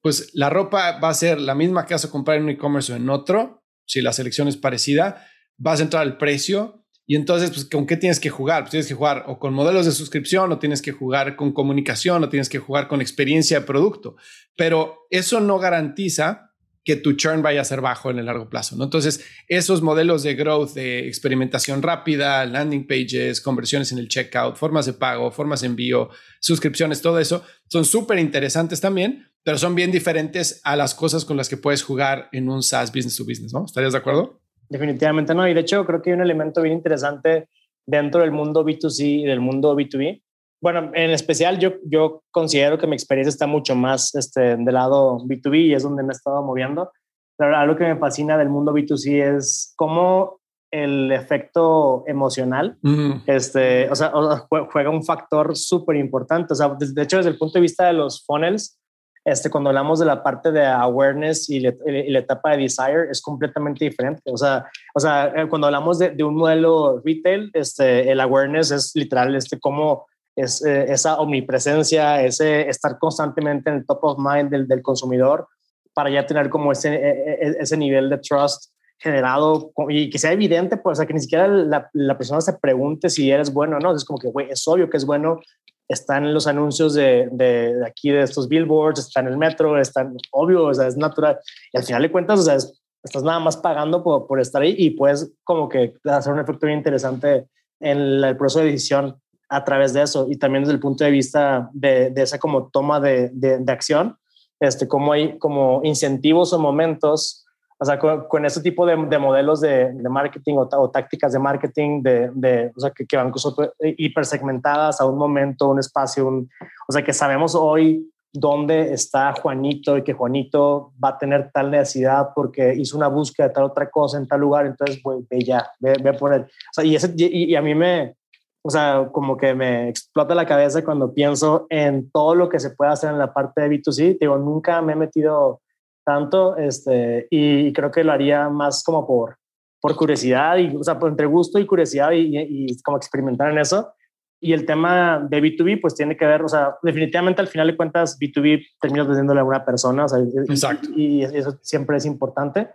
[0.00, 2.92] pues la ropa va a ser la misma que vas a comprar en un e-commerce
[2.92, 7.50] o en otro, si la selección es parecida, vas a entrar al precio y entonces,
[7.50, 8.62] pues, ¿con qué tienes que jugar?
[8.62, 12.22] Pues tienes que jugar o con modelos de suscripción, o tienes que jugar con comunicación,
[12.22, 14.16] o tienes que jugar con experiencia de producto.
[14.56, 16.52] Pero eso no garantiza
[16.84, 18.76] que tu churn vaya a ser bajo en el largo plazo.
[18.82, 24.86] Entonces, esos modelos de growth, de experimentación rápida, landing pages, conversiones en el checkout, formas
[24.86, 26.10] de pago, formas de envío,
[26.40, 31.36] suscripciones, todo eso, son súper interesantes también, pero son bien diferentes a las cosas con
[31.36, 33.64] las que puedes jugar en un SaaS business to business, ¿no?
[33.64, 34.41] ¿Estarías de acuerdo?
[34.72, 35.46] Definitivamente no.
[35.46, 37.48] Y de hecho, creo que hay un elemento bien interesante
[37.86, 40.22] dentro del mundo B2C y del mundo B2B.
[40.62, 45.18] Bueno, en especial yo, yo considero que mi experiencia está mucho más este, del lado
[45.18, 46.90] B2B y es donde me he estado moviendo.
[47.36, 52.78] Pero algo que me fascina del mundo B2C es cómo el efecto emocional,
[53.26, 54.10] este, o sea,
[54.48, 56.54] juega un factor súper importante.
[56.54, 58.80] O sea, de hecho, desde el punto de vista de los funnels,
[59.24, 63.84] este, cuando hablamos de la parte de awareness y, la etapa de desire, es completamente
[63.84, 64.22] diferente.
[64.32, 68.92] O sea, o sea eh, cuando hablamos de, un modelo retail, este, el awareness es
[68.94, 74.50] literal, este, cómo es eh, esa omnipresencia, ese estar constantemente en el top of mind
[74.50, 75.46] del, del consumidor
[75.94, 80.32] para ya tener como ese, e, e, ese nivel de trust generado y que sea
[80.32, 83.76] evidente, pues, o sea, que ni siquiera la, la persona se pregunte si eres bueno
[83.76, 83.94] o no.
[83.94, 85.40] Es como que, güey, es obvio que es bueno.
[85.88, 90.64] Están los anuncios de, de, aquí, de estos billboards, está en el metro, están obvio,
[90.64, 91.38] o sea, es natural.
[91.72, 92.56] Y al final de cuentas, o sea,
[93.02, 96.66] estás nada más pagando por, por, estar ahí y puedes como que hacer un efecto
[96.66, 97.46] bien interesante
[97.80, 99.16] en el proceso de decisión
[99.48, 102.70] a través de eso y también desde el punto de vista de, de esa como
[102.70, 104.16] toma de, de, acción,
[104.58, 107.41] este, como hay como incentivos o momentos
[107.82, 111.40] o sea, con, con ese tipo de, de modelos de, de, marketing o, tácticas de
[111.40, 113.32] marketing de, de o sea, que, que van
[113.80, 116.48] hipersegmentadas a un momento, un espacio, un,
[116.86, 121.72] o sea, que sabemos hoy dónde está Juanito y que Juanito va a tener tal
[121.72, 125.42] necesidad porque hizo una búsqueda de tal otra cosa en tal lugar, entonces, güey, ve
[125.42, 126.42] ya, ve, ve, por él.
[126.42, 128.14] O sea, y, ese, y, y a mí me,
[128.62, 132.70] o sea, como que me explota la cabeza cuando pienso en todo lo que se
[132.70, 134.18] puede hacer en la parte de B2C.
[134.20, 135.60] Digo, nunca me he metido
[136.04, 139.36] tanto, este, y creo que lo haría más como por,
[139.80, 143.58] por curiosidad, y, o sea, por entre gusto y curiosidad y, y, como experimentar en
[143.58, 143.92] eso.
[144.40, 147.76] Y el tema de B2B, pues tiene que ver, o sea, definitivamente al final de
[147.76, 150.88] cuentas, B2B terminas vendiéndole a una persona, o sea, Exacto.
[150.96, 152.68] Y, eso siempre es importante,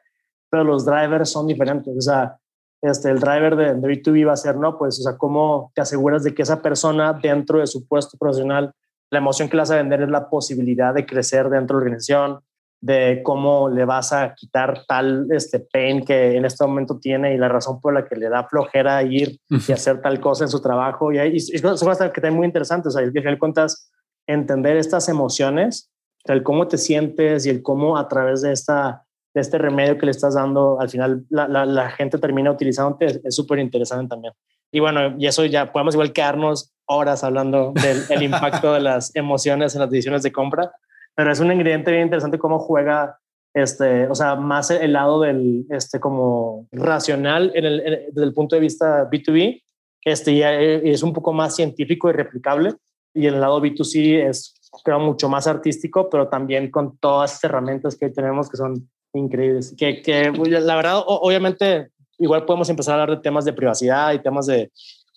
[0.49, 2.37] pero los drivers son diferentes, o sea,
[2.81, 4.77] este, el driver de, de B2B va a ser, ¿no?
[4.77, 8.73] Pues, o sea, ¿cómo te aseguras de que esa persona dentro de su puesto profesional,
[9.09, 12.39] la emoción que le a vender es la posibilidad de crecer dentro de la organización,
[12.79, 17.37] de cómo le vas a quitar tal este pain que en este momento tiene y
[17.37, 20.61] la razón por la que le da flojera ir y hacer tal cosa en su
[20.61, 21.11] trabajo.
[21.11, 22.89] Y, y, y estar que muy interesante.
[22.89, 23.91] O sea, al final cuentas,
[24.27, 25.91] entender estas emociones,
[26.25, 30.05] el cómo te sientes y el cómo a través de, esta, de este remedio que
[30.05, 34.33] le estás dando, al final la, la, gente termina utilizándote, es súper interesante también.
[34.71, 37.73] Y bueno, y eso ya podemos igual quedarnos horas hablando
[38.09, 40.71] del impacto de las emociones en las decisiones de compra
[41.17, 43.17] pero es un ingrediente bien interesante cómo juega,
[43.51, 48.55] este, o sea, más el lado del, este, como racional en el, desde el punto
[48.55, 49.63] de vista B2B,
[50.05, 52.75] este, y es un poco más científico y replicable,
[53.15, 54.53] y el lado B2C es,
[54.83, 59.73] creo, mucho más artístico, pero también con todas las herramientas que tenemos que son increíbles.
[59.75, 61.87] Que, que la verdad, obviamente,
[62.19, 64.71] igual podemos empezar a hablar de temas de privacidad y temas de,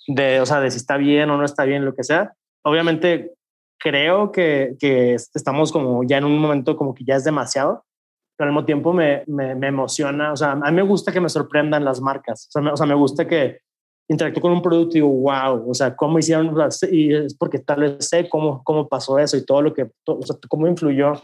[0.06, 2.32] de, o sea, de si está bien o no está bien, lo que sea.
[2.62, 3.34] Obviamente,
[3.80, 7.84] creo que, que, estamos como ya en un momento como que ya es demasiado,
[8.36, 11.28] pero al mismo tiempo me, me, emociona, o sea, a mí me gusta que me
[11.28, 13.58] sorprendan las marcas, o sea, me, o sea, me gusta que
[14.08, 16.54] interactúo con un producto y digo, wow, o sea, cómo hicieron,
[16.90, 20.22] y es porque tal vez sé cómo, cómo pasó eso y todo lo que, o
[20.22, 21.14] sea, cómo influyó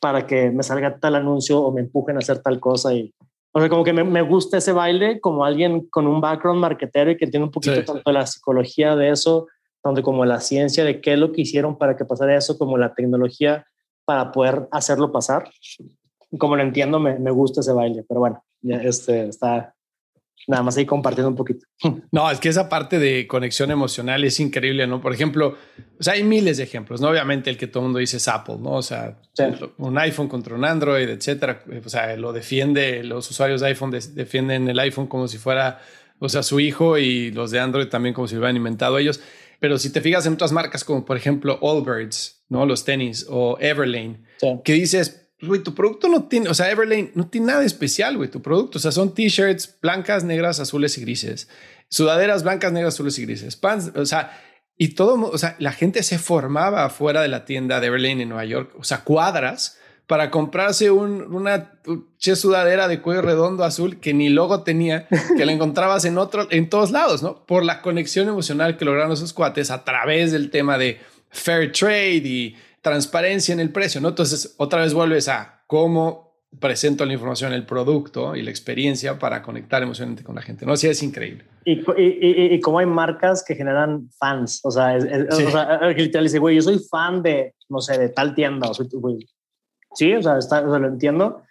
[0.00, 3.12] para que me salga tal anuncio o me empujen a hacer tal cosa y,
[3.52, 7.10] o sea, como que me, me gusta ese baile como alguien con un background marketero
[7.10, 9.46] y que tiene un poquito tanto de la psicología de eso,
[9.82, 12.78] donde como la ciencia de qué es lo que hicieron para que pasara eso, como
[12.78, 13.66] la tecnología
[14.04, 15.50] para poder hacerlo pasar.
[16.38, 19.74] Como lo entiendo, me, me gusta ese baile, pero bueno, ya este está
[20.48, 21.66] nada más ahí compartiendo un poquito.
[22.10, 25.00] No, es que esa parte de conexión emocional es increíble, ¿no?
[25.00, 25.56] Por ejemplo,
[25.98, 27.08] o sea, hay miles de ejemplos, ¿no?
[27.08, 28.72] Obviamente el que todo el mundo dice es Apple, ¿no?
[28.72, 29.18] O sea,
[29.78, 31.62] un iPhone contra un Android, etcétera.
[31.84, 35.80] O sea, lo defiende, los usuarios de iPhone defienden el iPhone como si fuera,
[36.18, 39.20] o sea, su hijo y los de Android también como si lo hubieran inventado ellos.
[39.62, 42.66] Pero si te fijas en otras marcas como por ejemplo Allbirds, ¿no?
[42.66, 44.24] Los tenis o Everlane,
[44.64, 48.28] que dices, güey, tu producto no tiene, o sea, Everlane no tiene nada especial, güey,
[48.28, 48.78] tu producto.
[48.78, 51.48] O sea, son t-shirts blancas, negras, azules y grises.
[51.88, 53.54] Sudaderas blancas, negras, azules y grises.
[53.54, 54.36] Pants, o sea,
[54.76, 58.30] y todo, o sea, la gente se formaba fuera de la tienda de Everlane en
[58.30, 59.78] Nueva York, o sea, cuadras
[60.12, 61.72] para comprarse una
[62.18, 66.48] che sudadera de cuello redondo azul que ni logo tenía, que la encontrabas en otro,
[66.50, 67.46] en todos lados, ¿no?
[67.46, 72.28] Por la conexión emocional que lograron esos cuates a través del tema de fair trade
[72.28, 74.10] y transparencia en el precio, ¿no?
[74.10, 79.40] Entonces, otra vez vuelves a cómo presento la información, el producto y la experiencia para
[79.40, 80.76] conectar emocionalmente con la gente, ¿no?
[80.76, 81.46] Sí, es increíble.
[81.64, 86.24] Y, y, y, cómo hay marcas que generan fans, o sea, es, o sea literal
[86.24, 89.26] dice, güey, yo soy fan de, no sé, de tal tienda, o soy, güey,
[89.94, 91.42] Sí, o sea, lo entiendo,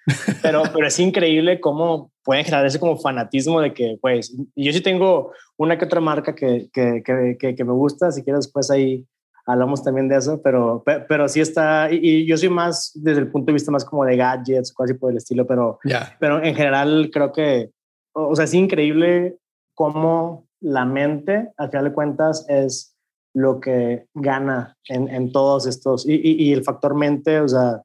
[0.41, 4.81] pero, pero es increíble cómo pueden generar ese como fanatismo de que, pues, yo sí
[4.81, 9.05] tengo una que otra marca que, que, que, que me gusta, si quieres después ahí
[9.45, 13.47] hablamos también de eso, pero, pero sí está, y, yo soy más desde el punto
[13.47, 15.79] de vista más como de gadgets, casi por el estilo, pero,
[16.19, 17.71] pero en general creo que,
[18.13, 19.37] o sea, es increíble
[19.73, 22.95] cómo la mente, al final de cuentas, es
[23.33, 27.81] lo que gana en, en todos estos, y, y, el factor mente, o sea,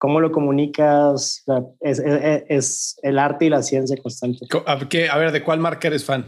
[0.00, 1.44] cómo lo comunicas,
[1.80, 4.46] es, es, es, el arte y la ciencia constante.
[4.66, 6.24] ¿A, qué, a ver, ¿de cuál marca eres fan?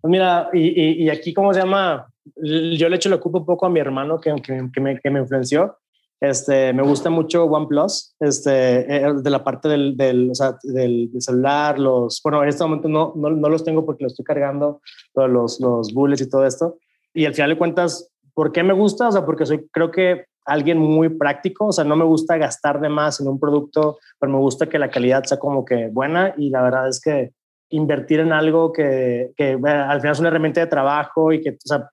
[0.00, 2.10] Pues mira, y, y, aquí, ¿cómo se llama?
[2.34, 5.20] Yo le echo lo ocupo un poco a mi hermano que, que, me, que me
[5.20, 5.76] influenció.
[6.18, 11.10] Este, me gusta mucho OnePlus, este, eh, de la parte del, del, o sea, del,
[11.18, 14.80] celular, los, bueno, en este momento no, no, no, los tengo porque los estoy cargando,
[15.14, 16.78] los, los bullets y todo esto.
[17.12, 19.08] Y al final de cuentas, ¿por qué me gusta?
[19.08, 22.80] O sea, porque soy, creo que alguien muy práctico, o sea, no me gusta gastar
[22.80, 26.34] de más en un producto, pero me gusta que la calidad sea como que buena
[26.36, 27.30] y la verdad es que
[27.70, 31.56] invertir en algo que, que al final es una herramienta de trabajo y que, o
[31.64, 31.88] sea,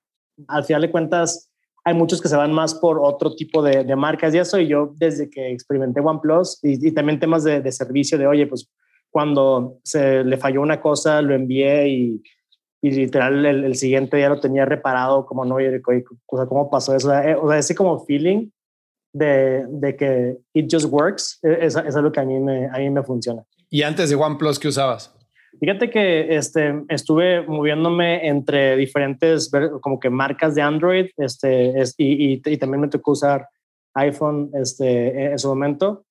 [0.48, 1.48] al final de cuentas,
[1.84, 4.58] hay muchos que se van más por otro tipo de, marcas y eso.
[4.58, 8.68] Y yo, desde que experimenté OnePlus y, y también temas de, servicio, de oye, pues
[9.08, 12.22] cuando se le falló una cosa, lo envié y,
[12.80, 15.82] y literal el, siguiente día lo tenía reparado, como no, oye,
[16.26, 17.08] o sea, ¿cómo pasó eso?
[17.40, 18.50] O sea, ese como feeling
[19.12, 22.78] de, de, que it just works, e, es, es algo que a mí, me, a
[22.78, 23.42] mí me funciona.
[23.70, 25.14] ¿Y antes de OnePlus qué usabas?
[25.60, 32.56] Fíjate que este, estuve moviéndome entre diferentes como que marcas de Android este, y, y,
[32.58, 33.48] también me tocó usar
[33.94, 36.04] iPhone este, en su momento.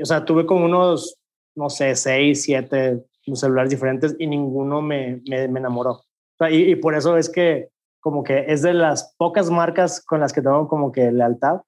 [0.00, 1.18] O sea, tuve como unos,
[1.54, 3.02] no sé, seis, siete
[3.34, 6.02] celulares diferentes y ninguno me, me, enamoró.
[6.50, 7.70] Y, y, por eso es que
[8.00, 11.60] como que es de las pocas marcas con las que tengo como que lealtad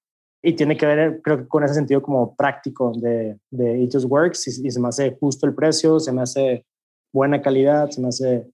[0.42, 4.06] y tiene que ver, creo que con ese sentido como práctico de, de It Just
[4.08, 6.64] Works y, y se me hace justo el precio, se me hace
[7.12, 8.46] buena calidad, se me hace,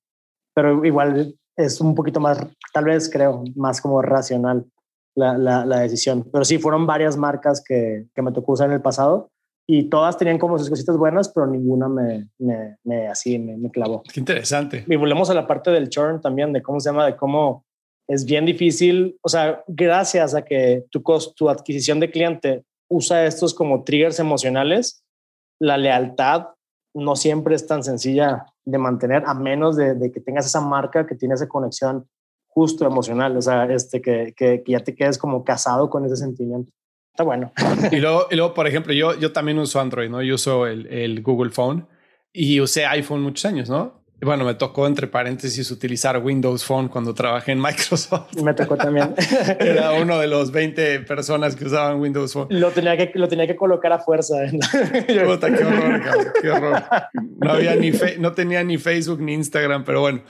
[0.55, 2.38] pero igual es un poquito más,
[2.72, 4.66] tal vez creo, más como racional
[5.14, 6.29] la, la, decisión.
[6.33, 9.31] Pero sí, fueron varias marcas que, que, me tocó usar en el pasado
[9.66, 13.70] y todas tenían como sus cositas buenas, pero ninguna me, me, me así me, me,
[13.70, 14.03] clavó.
[14.12, 14.85] Qué interesante.
[14.87, 17.64] Y volvemos a la parte del churn también, de cómo se llama, de cómo
[18.07, 21.03] es bien difícil, o sea, gracias a que tu,
[21.35, 25.03] tu adquisición de cliente usa estos como triggers emocionales,
[25.59, 26.48] la lealtad
[26.94, 31.14] no siempre es tan sencilla de mantener, a menos de, que tengas esa marca que
[31.14, 32.07] tiene esa conexión
[32.48, 36.70] justo emocional, o sea, este, que, que, ya te quedes como casado con ese sentimiento.
[37.14, 37.53] Está bueno.
[37.92, 40.20] Y luego, y luego por ejemplo, yo, yo también uso Android, ¿no?
[40.20, 41.87] Yo uso el, el Google Phone
[42.33, 44.05] y usé iPhone muchos años, ¿no?
[44.24, 48.35] bueno, me tocó entre paréntesis utilizar Windows Phone cuando trabajé en Microsoft.
[48.42, 49.14] Me tocó también.
[49.61, 52.48] Era uno de los 20 personas que usaban Windows Phone.
[52.50, 54.37] Lo tenía que, lo tenía que colocar a fuerza.
[54.50, 56.03] Puta, qué horror,
[56.40, 56.83] qué horror.
[57.38, 60.22] No, había ni no tenía ni Facebook ni Instagram, pero bueno.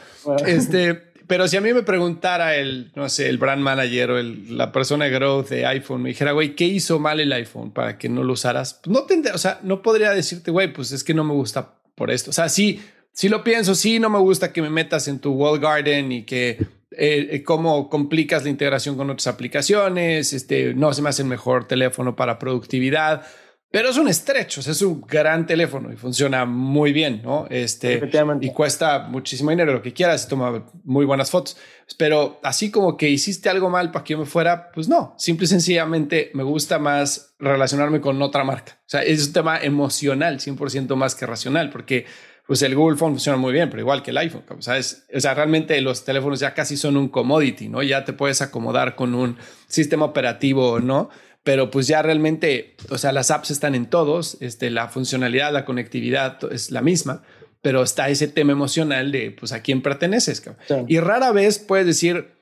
[0.47, 4.57] Este, pero si a mí me preguntara el, no sé, el brand manager o el,
[4.57, 7.99] la persona de growth de iPhone, me dijera, güey, ¿qué hizo mal el iPhone para
[7.99, 8.81] que no lo usaras?
[8.83, 11.75] Pues no tendría, o sea, no podría decirte, güey, pues es que no me gusta
[11.95, 12.31] por esto.
[12.31, 12.81] O sea, sí,
[13.13, 16.25] si lo pienso, sí, no me gusta que me metas en tu wall garden y
[16.25, 16.51] que
[16.97, 21.29] eh, eh, cómo complicas la integración con otras aplicaciones, este, no se me hace el
[21.29, 23.27] mejor teléfono para productividad,
[23.75, 27.49] pero es un estrecho, es un gran teléfono y funciona muy bien, ¿no?
[27.51, 28.01] Este,
[28.41, 31.57] y cuesta muchísimo dinero, lo que quieras, y toma muy buenas fotos,
[31.99, 35.47] pero así como que hiciste algo mal para que yo me fuera, pues no, simple
[35.47, 38.79] y sencillamente me gusta más relacionarme con otra marca.
[38.79, 42.07] O sea, es un tema emocional, 100% más que racional, porque
[42.47, 45.05] pues el Google Phone funciona muy bien, pero igual que el iPhone, ¿sabes?
[45.13, 47.83] O sea, realmente los teléfonos ya casi son un commodity, ¿no?
[47.83, 51.11] Ya te puedes acomodar con un sistema operativo, ¿no?
[51.45, 55.65] Pero pues ya realmente, o sea, las apps están en todos, este, la funcionalidad, la
[55.65, 57.23] conectividad es la misma,
[57.63, 60.43] pero está ese tema emocional de, pues, a quién perteneces,
[60.89, 62.33] Y rara vez puedes decir,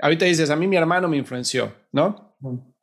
[0.00, 2.36] ahorita dices, a mí mi hermano me influenció, ¿no?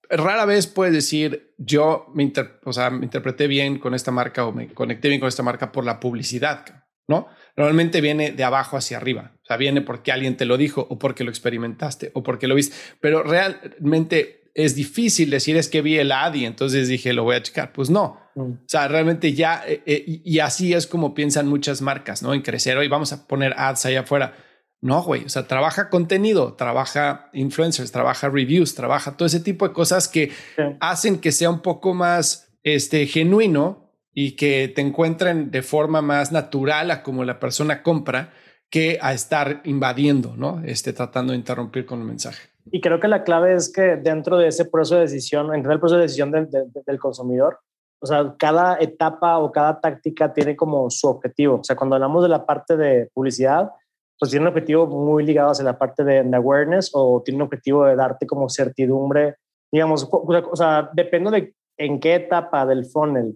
[0.09, 2.31] rara vez puedes decir yo me,
[2.63, 5.71] o sea, me interpreté bien con esta marca o me conecté bien con esta marca
[5.71, 6.65] por la publicidad,
[7.07, 7.27] ¿no?
[7.55, 10.99] Normalmente viene de abajo hacia arriba, o sea, viene porque alguien te lo dijo o
[10.99, 15.97] porque lo experimentaste o porque lo viste, pero realmente es difícil decir es que vi
[15.97, 17.73] el ad y entonces dije lo voy a checar.
[17.73, 18.17] Pues no.
[18.35, 18.41] Mm.
[18.41, 22.33] O sea, realmente ya, eh, eh, y así es como piensan muchas marcas, ¿no?
[22.33, 24.33] En crecer, hoy vamos a poner ads allá afuera.
[24.81, 29.73] No, güey, o sea, trabaja contenido, trabaja influencers, trabaja reviews, trabaja todo ese tipo de
[29.73, 30.31] cosas que
[30.79, 36.31] hacen que sea un poco más este, genuino y que te encuentren de forma más
[36.31, 38.33] natural a como la persona compra
[38.69, 40.61] que a estar invadiendo, ¿no?
[40.63, 42.54] Este, tratando de interrumpir con el mensaje.
[42.71, 45.79] Y creo que la clave es que dentro de ese proceso de decisión, dentro del
[45.79, 47.59] proceso de decisión del, del consumidor,
[48.01, 51.55] o sea, cada etapa o cada táctica tiene como su objetivo.
[51.55, 53.71] O sea, cuando hablamos de la parte de publicidad,
[54.19, 57.85] pues tiene un objetivo muy ligado hacia la parte de, awareness o tiene un objetivo
[57.85, 59.35] de darte como certidumbre,
[59.71, 63.35] digamos, o sea, depende de en qué etapa del funnel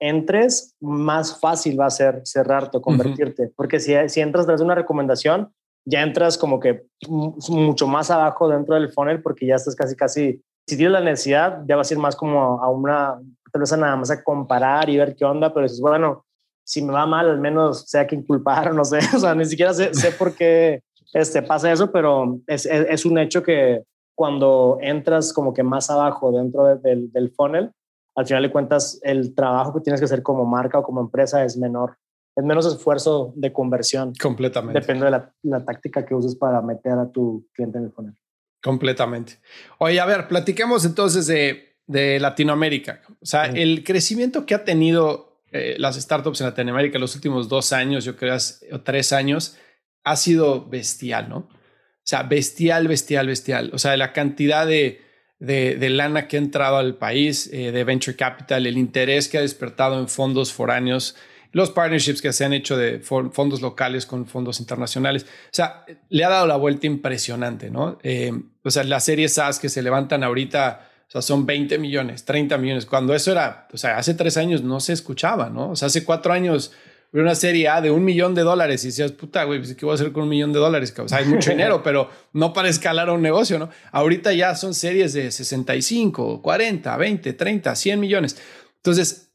[0.00, 3.50] entres, más fácil va a ser cerrarte o convertirte.
[3.56, 5.52] Porque si, si entras desde una recomendación,
[5.84, 10.42] ya entras como que mucho más abajo dentro del funnel porque ya estás casi, casi,
[10.66, 13.20] si tienes la necesidad, ya vas a ir más como a una,
[13.52, 16.24] tal vez a nada más a comparar y ver qué onda, pero dices, bueno,
[16.64, 19.74] si me va mal, al menos sea que inculpar, no sé, o sea, ni siquiera
[19.74, 20.82] sé, sé por qué
[21.12, 23.84] este, pasa eso, pero es, es, un hecho que
[24.16, 27.70] cuando entras como que más abajo dentro del, del funnel,
[28.16, 31.44] al final de cuentas el trabajo que tienes que hacer como marca o como empresa
[31.44, 31.96] es menor
[32.36, 34.12] es menos esfuerzo de conversión.
[34.20, 34.80] Completamente.
[34.80, 38.14] Depende de la, táctica que uses para meter a tu cliente en el funnel.
[38.62, 39.38] Completamente.
[39.78, 43.02] Oye, a ver, platiquemos entonces de, de Latinoamérica.
[43.20, 47.48] O sea, el crecimiento que ha tenido eh, las startups en Latinoamérica en los últimos
[47.48, 48.36] dos años, yo creo,
[48.72, 49.56] o tres años,
[50.02, 51.36] ha sido bestial, ¿no?
[51.36, 53.70] O sea, bestial, bestial, bestial.
[53.72, 55.00] O sea, la cantidad de,
[55.38, 59.42] de, lana que ha entrado al país, eh, de venture capital, el interés que ha
[59.42, 61.16] despertado en fondos foráneos
[61.54, 65.22] los partnerships que se han hecho de fondos locales con fondos internacionales.
[65.22, 67.96] O sea, le ha dado la vuelta impresionante, ¿no?
[68.02, 68.32] Eh,
[68.64, 72.58] o sea, las series SaaS que se levantan ahorita, o sea, son 20 millones, 30
[72.58, 72.86] millones.
[72.86, 75.70] Cuando eso era, o sea, hace tres años no se escuchaba, ¿no?
[75.70, 76.72] O sea, hace cuatro años
[77.12, 79.92] una serie A de un millón de dólares y decías, puta, güey, pues, ¿qué voy
[79.92, 80.92] a hacer con un millón de dólares?
[80.98, 83.70] O sea, hay mucho dinero, pero no para escalar a un negocio, ¿no?
[83.92, 88.36] Ahorita ya son series de 65, 40, 20, 30, 100 millones.
[88.78, 89.30] Entonces,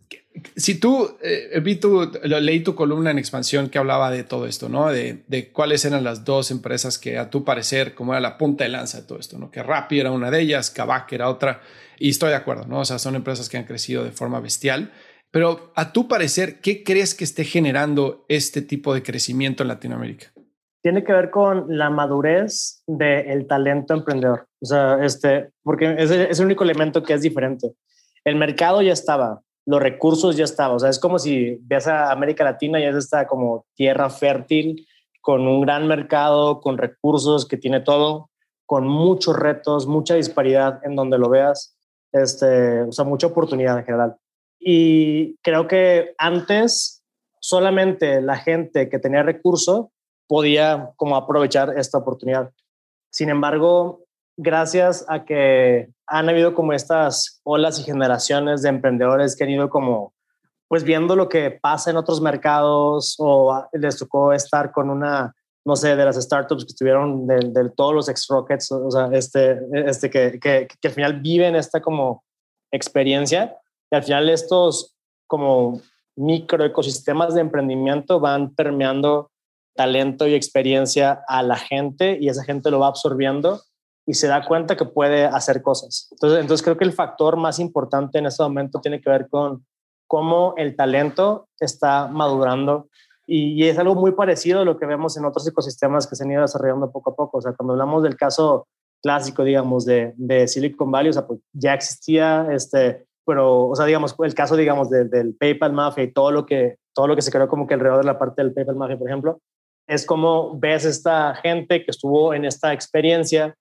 [0.55, 4.69] si tú, eh, vi tu, leí tu columna en expansión que hablaba de todo esto,
[4.69, 4.89] ¿no?
[4.89, 8.63] De, de, cuáles eran las dos empresas que a tu parecer, como era la punta
[8.63, 9.51] de lanza de todo esto, ¿no?
[9.51, 11.61] Que Rappi era una de ellas, Kavak era otra,
[11.97, 12.79] y estoy de acuerdo, ¿no?
[12.79, 14.91] O sea, son empresas que han crecido de forma bestial,
[15.31, 20.27] pero a tu parecer, ¿qué crees que esté generando este tipo de crecimiento en Latinoamérica?
[20.81, 24.47] Tiene que ver con la madurez del talento emprendedor.
[24.61, 27.73] O sea, este, porque es el único elemento que es diferente.
[28.23, 30.77] El mercado ya estaba, los recursos ya estaban.
[30.77, 34.87] O sea, es como si ves a América Latina y es esta como tierra fértil,
[35.21, 38.29] con un gran mercado, con recursos que tiene todo,
[38.65, 41.77] con muchos retos, mucha disparidad en donde lo veas,
[42.11, 44.15] este, o sea, mucha oportunidad en general.
[44.59, 47.03] Y creo que antes
[47.39, 49.91] solamente la gente que tenía recurso
[50.27, 52.51] podía como aprovechar esta oportunidad.
[53.11, 54.05] Sin embargo,
[54.41, 59.69] gracias a que han habido como estas olas y generaciones de emprendedores que han ido
[59.69, 60.13] como
[60.69, 65.35] pues viendo lo que pasa en otros mercados o les tocó estar con una,
[65.65, 70.09] no sé, de las startups que estuvieron de, todos los ex-rockets, o sea, este, este
[70.09, 72.23] que, que, que, al final viven esta como
[72.71, 73.57] experiencia.
[73.91, 74.95] Y al final estos
[75.27, 75.81] como
[76.15, 79.31] micro ecosistemas de emprendimiento van permeando
[79.75, 83.59] talento y experiencia a la gente y esa gente lo va absorbiendo
[84.05, 86.07] y se da cuenta que puede hacer cosas.
[86.11, 89.65] Entonces, entonces creo que el factor más importante en este momento tiene que ver con
[90.07, 92.89] cómo el talento está madurando
[93.31, 96.31] y, es algo muy parecido a lo que vemos en otros ecosistemas que se han
[96.31, 97.37] ido desarrollando poco a poco.
[97.37, 98.67] O sea, cuando hablamos del caso
[99.03, 103.85] clásico, digamos, de, de Silicon Valley, o sea, pues ya existía este, pero, o sea,
[103.85, 107.29] digamos, el caso, digamos, del PayPal Mafia y todo lo que, todo lo que se
[107.29, 109.39] creó como que alrededor de la parte del PayPal Mafia, por ejemplo,
[109.87, 113.55] es como ves esta gente que estuvo en esta experiencia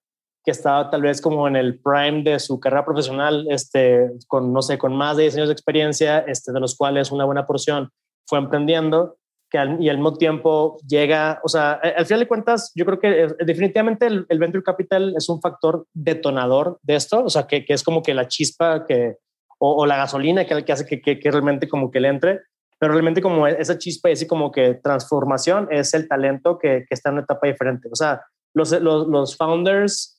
[0.49, 4.63] que estaba tal vez como en el prime de su carrera profesional, este, con, no
[4.63, 7.91] sé, con más de 10 años de experiencia, este, de los cuales una buena porción
[8.27, 9.19] fue emprendiendo,
[9.51, 13.25] que y al mismo tiempo llega, o sea, al final de cuentas, yo creo que
[13.25, 17.75] eh, definitivamente el, venture capital es un factor detonador de esto, o sea, que, que
[17.75, 19.17] es como que la chispa que,
[19.59, 22.41] o, la gasolina que, que hace que, que, realmente como que le entre,
[22.79, 26.95] pero realmente como esa chispa y así como que transformación es el talento que, que
[26.95, 27.91] está en una etapa diferente.
[27.93, 28.23] O sea,
[28.55, 30.18] los, los, los founders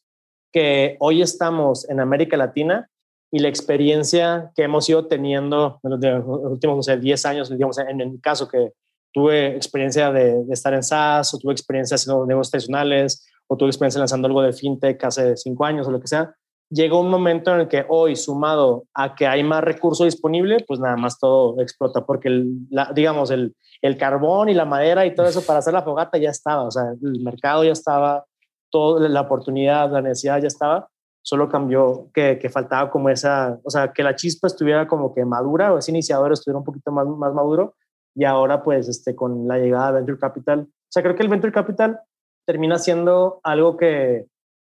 [0.52, 2.90] que hoy estamos en América Latina
[3.32, 8.12] y la experiencia que hemos ido teniendo en los últimos 10 años, digamos, en, en
[8.12, 8.74] mi caso que
[9.14, 14.00] tuve experiencia de, estar en SaaS o tuve experiencia haciendo negocios tradicionales o tuve experiencia
[14.00, 16.36] lanzando algo de fintech hace 5 años o lo que sea,
[16.70, 20.80] llegó un momento en el que hoy, sumado a que hay más recurso disponible, pues
[20.80, 25.28] nada más todo explota, porque el, digamos, el, el carbón y la madera y todo
[25.28, 28.26] eso para hacer la fogata ya estaba, o sea, el mercado ya estaba
[28.70, 30.90] toda la oportunidad, la necesidad ya estaba,
[31.22, 35.26] solo cambió que, que, faltaba como esa, o sea, que la chispa estuviera como que
[35.26, 37.76] madura o ese iniciador estuviera un poquito más, más maduro.
[38.16, 41.30] Y ahora pues este, con la llegada de Venture Capital, o sea, creo que el
[41.30, 42.00] Venture Capital
[42.46, 44.26] termina siendo algo que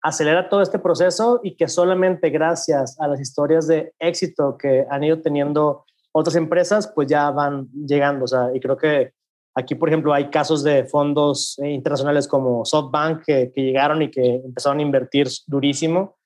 [0.04, 5.04] acelera todo este proceso y que solamente gracias a las historias de éxito que han
[5.04, 9.14] ido teniendo otras empresas, pues ya van llegando, o sea, y creo que
[9.56, 14.36] Aquí, por ejemplo, hay casos de fondos eh, internacionales como SoftBank que, llegaron y que
[14.36, 16.18] empezaron a invertir durísimo.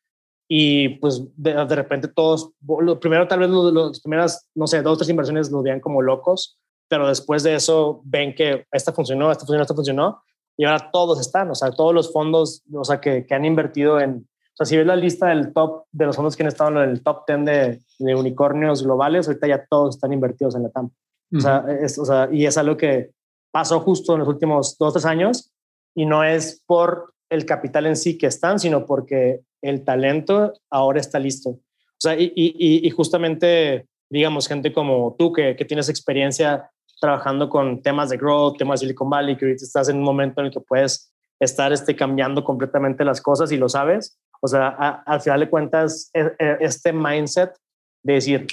[0.49, 4.97] Y pues de, repente todos, lo primero tal vez las primeras, no sé, dos o
[4.97, 6.57] tres inversiones los vean como locos,
[6.87, 10.23] pero después de eso ven que esta funcionó, esta funcionó, esta funcionó,
[10.55, 13.99] y ahora todos están, o sea, todos los fondos, o sea, que, que han invertido
[13.99, 16.81] en, o sea, si ves la lista del top, de los fondos que han estado
[16.81, 20.69] en el top 10 de, de unicornios globales, ahorita ya todos están invertidos en la
[20.69, 20.89] TAM.
[21.35, 23.11] o, sea, es, o sea, y es algo que
[23.51, 25.51] pasó justo en los últimos dos, tres años,
[25.95, 30.99] y no es por el capital en sí que están, sino porque el talento ahora
[30.99, 31.49] está listo.
[31.49, 36.69] O sea, y, y, y justamente, digamos, gente como tú que, que, tienes experiencia
[37.01, 40.41] trabajando con temas de growth, temas de Silicon Valley, que ahorita estás en un momento
[40.41, 44.19] en el que puedes estar este, cambiando completamente las cosas y lo sabes.
[44.41, 44.67] O sea,
[45.05, 47.55] al final de cuentas, e, e, este mindset
[48.03, 48.47] de decir,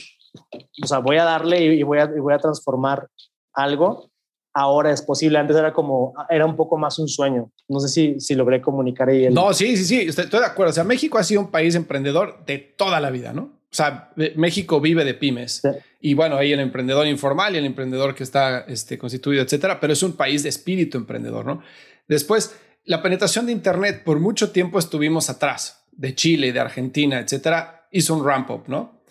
[0.83, 3.09] o sea, voy a darle y, voy a, y voy a transformar
[3.53, 4.11] algo,
[4.55, 5.39] ahora es posible.
[5.39, 7.51] Antes era como, era un poco más un sueño.
[7.69, 9.27] No sé si, si logré comunicar ahí.
[9.27, 9.35] El...
[9.35, 10.71] No, sí, sí, sí, estoy de acuerdo.
[10.71, 13.43] O sea, México ha sido un país emprendedor de toda la vida, ¿no?
[13.43, 15.61] O sea, México vive de pymes.
[16.01, 19.93] Y bueno, hay el emprendedor informal y el emprendedor que está este, constituido, etcétera, pero
[19.93, 21.61] es un país de espíritu emprendedor, ¿no?
[22.07, 27.89] Después, la penetración de Internet, por mucho tiempo estuvimos atrás de Chile, de Argentina, etcétera,
[27.91, 29.03] hizo un ramp up, ¿no?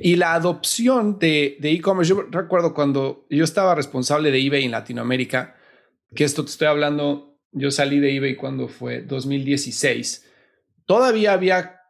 [0.00, 5.56] Y la adopción de e-commerce, yo recuerdo cuando yo estaba responsable de eBay en Latinoamérica,
[6.14, 10.24] que esto te estoy hablando, yo salí de eBay cuando fue 2016,
[10.86, 11.80] todavía había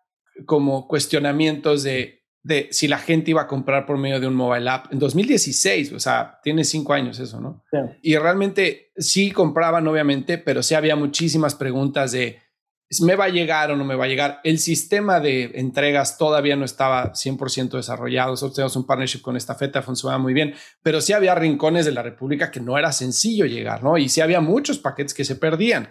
[0.46, 4.70] como cuestionamientos de, de si la gente iba a comprar por medio de un mobile
[4.70, 4.90] app.
[4.90, 7.62] En 2016, o sea, tiene cinco años eso, ¿no?
[8.00, 12.38] Y realmente sí compraban, obviamente, pero sí había muchísimas preguntas de
[13.00, 14.40] ¿Me va a llegar o no me va a llegar?
[14.44, 18.30] El sistema de entregas todavía no estaba 100% desarrollado.
[18.30, 21.92] Nosotros tenemos un partnership con esta feta, funcionaba muy bien, pero sí había rincones de
[21.92, 23.98] la República que no era sencillo llegar, ¿no?
[23.98, 25.88] Y sí había muchos paquetes que se perdían.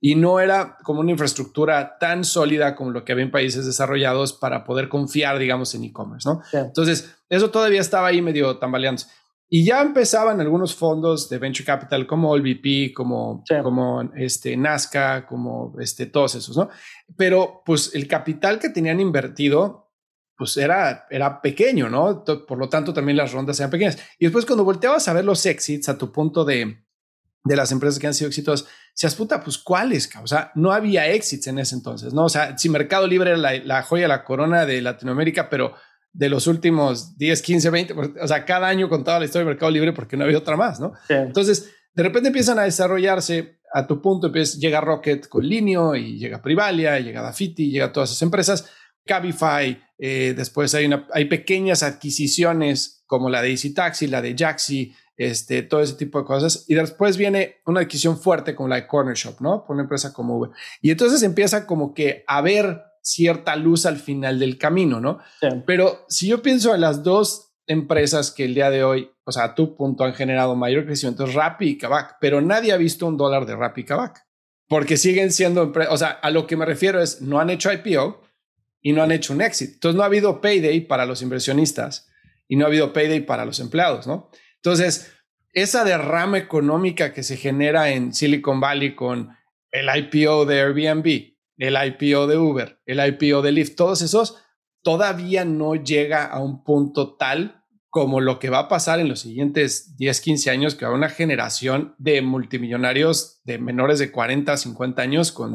[0.00, 4.32] Y no era como una infraestructura tan sólida como lo que había en países desarrollados
[4.32, 6.42] para poder confiar, digamos, en e-commerce, ¿no?
[6.52, 9.06] Entonces, eso todavía estaba ahí medio tambaleándose.
[9.54, 15.74] Y ya empezaban algunos fondos de venture capital como OLVP, como, como este, Nazca, como
[15.78, 16.70] este, todos esos, ¿no?
[17.18, 19.92] Pero pues el capital que tenían invertido,
[20.38, 22.24] pues era, era pequeño, ¿no?
[22.24, 23.98] Por lo tanto, también las rondas eran pequeñas.
[24.18, 26.86] Y después cuando volteabas a ver los exits a tu punto de,
[27.44, 31.08] de las empresas que han sido exitosas, seas puta, pues cuáles, o sea, no había
[31.08, 32.24] exits en ese entonces, ¿no?
[32.24, 35.74] O sea, si Mercado Libre era la, la joya, la corona de Latinoamérica, pero
[36.12, 39.70] de los últimos 10, 15, 20, o sea, cada año contaba la historia del Mercado
[39.70, 40.92] Libre porque no había otra más, ¿no?
[41.08, 46.18] Entonces, de repente empiezan a desarrollarse a tu punto, empieza, llega Rocket con Linio y
[46.18, 48.70] llega Privalia, y llega Dafiti, llega todas esas empresas,
[49.06, 54.34] Cabify, eh, después hay, una, hay pequeñas adquisiciones como la de Easy Taxi, la de
[54.36, 56.64] Jaxi, este, todo ese tipo de cosas.
[56.68, 59.64] Y después viene una adquisición fuerte como la de Corner Shop, ¿no?
[59.64, 60.50] Por una empresa como Uber.
[60.80, 65.18] Y entonces empieza como que a ver cierta luz al final del camino, ¿no?
[65.66, 69.44] Pero si yo pienso en las dos empresas que el día de hoy, o sea,
[69.44, 73.06] a tu punto han generado mayor crecimiento, es Rappi y Kavak, pero nadie ha visto
[73.06, 74.24] un dólar de Rappi y Kavak,
[74.68, 78.22] porque siguen siendo, o sea, a lo que me refiero es, no han hecho IPO
[78.80, 79.74] y no han hecho un exit.
[79.74, 82.08] Entonces no ha habido payday para los inversionistas
[82.48, 84.30] y no ha habido payday para los empleados, ¿no?
[84.56, 85.12] Entonces,
[85.52, 89.30] esa derrama económica que se genera en Silicon Valley con
[89.70, 94.38] el IPO de Airbnb, el IPO de Uber, el IPO de Lyft, todos esos
[94.82, 99.20] todavía no llega a un punto tal como lo que va a pasar en los
[99.20, 104.56] siguientes 10, 15 años, que va a una generación de multimillonarios de menores de 40,
[104.56, 105.52] 50 años con,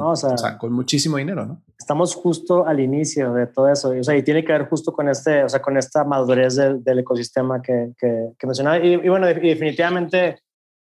[0.60, 1.64] con muchísimo dinero, ¿no?
[1.80, 5.10] Estamos justo al inicio de todo eso, o sea, y tiene que ver justo con,
[5.10, 8.78] este, o sea, con esta madurez del, ecosistema que, que, mencionaba.
[8.86, 10.44] Y, y, bueno, definitivamente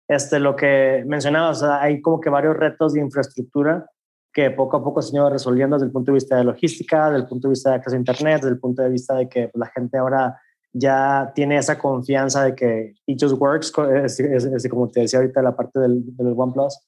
[0.09, 3.91] este, lo que mencionabas, hay como que varios retos de infraestructura
[4.33, 7.11] que poco a poco se han ido resolviendo desde el punto de vista de logística,
[7.11, 9.29] desde el punto de vista de acceso a Internet, desde el punto de vista de
[9.29, 10.41] que pues, la gente ahora
[10.73, 15.79] ya tiene esa confianza de que it just works, como te decía ahorita la parte
[15.79, 16.79] del, del OnePlus.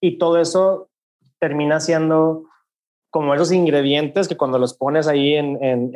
[0.00, 0.88] Y todo eso
[1.38, 2.44] termina siendo
[3.10, 5.92] como esos ingredientes que cuando los pones ahí en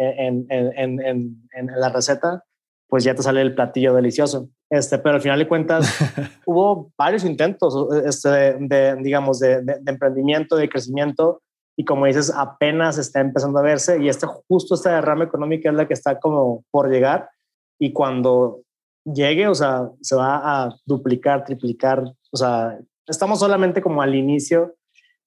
[1.77, 2.45] la receta,
[2.87, 4.51] pues ya te sale el platillo delicioso.
[4.71, 5.89] Este, pero al final de cuentas
[6.47, 11.43] hubo varios intentos este, de, digamos, de, de, emprendimiento, de crecimiento,
[11.77, 15.75] y como dices, apenas está empezando a verse, y este, justo esta derrama económica es
[15.75, 17.31] la que está como por llegar,
[17.79, 18.61] y cuando
[19.05, 24.75] llegue, o sea, se va a duplicar, triplicar, o sea, estamos solamente como al inicio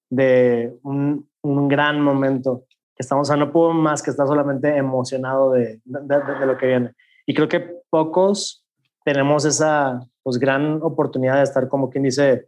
[0.10, 2.66] de un, un gran momento
[2.96, 6.68] que estamos, o sea, no puedo más que estar solamente emocionado de, de lo que
[6.68, 6.92] viene.
[7.26, 8.61] Y creo que pocos
[9.04, 12.48] tenemos esa pues, gran oportunidad de estar, como quien dice,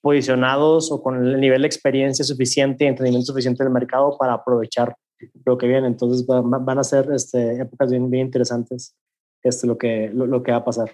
[0.00, 4.96] posicionados o con el nivel de experiencia suficiente y entendimiento suficiente del mercado para aprovechar
[5.44, 5.86] lo que viene.
[5.86, 8.96] Entonces van a ser este, épocas bien, bien interesantes,
[9.42, 10.90] este, lo, que, lo, que va a pasar.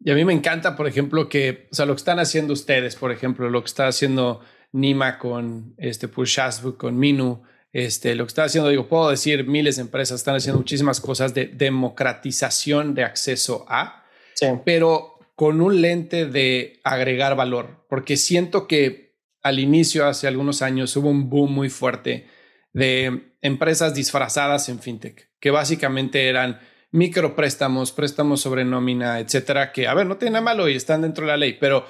[0.00, 2.96] Y a mí me encanta, por ejemplo, que, o sea, lo que están haciendo ustedes,
[2.96, 4.40] por ejemplo, lo que está haciendo
[4.72, 7.42] Nima con este Pushasbook, con Minu,
[7.72, 11.34] este, lo que está haciendo, digo, puedo decir, miles de empresas están haciendo muchísimas cosas
[11.34, 14.04] de democratización de acceso a,
[14.38, 14.46] sí.
[14.64, 19.08] pero con un lente de agregar valor, porque siento que
[19.42, 22.26] al inicio, hace algunos años, hubo un boom muy fuerte
[22.72, 26.60] de empresas disfrazadas en fintech, que básicamente eran
[26.90, 31.24] micropréstamos, préstamos sobre nómina, etcétera, que a ver, no tiene nada malo y están dentro
[31.24, 31.86] de la ley, pero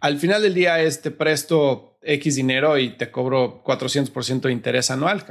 [0.00, 4.90] al final del día es te presto X dinero y te cobro 400% de interés
[4.90, 5.24] anual.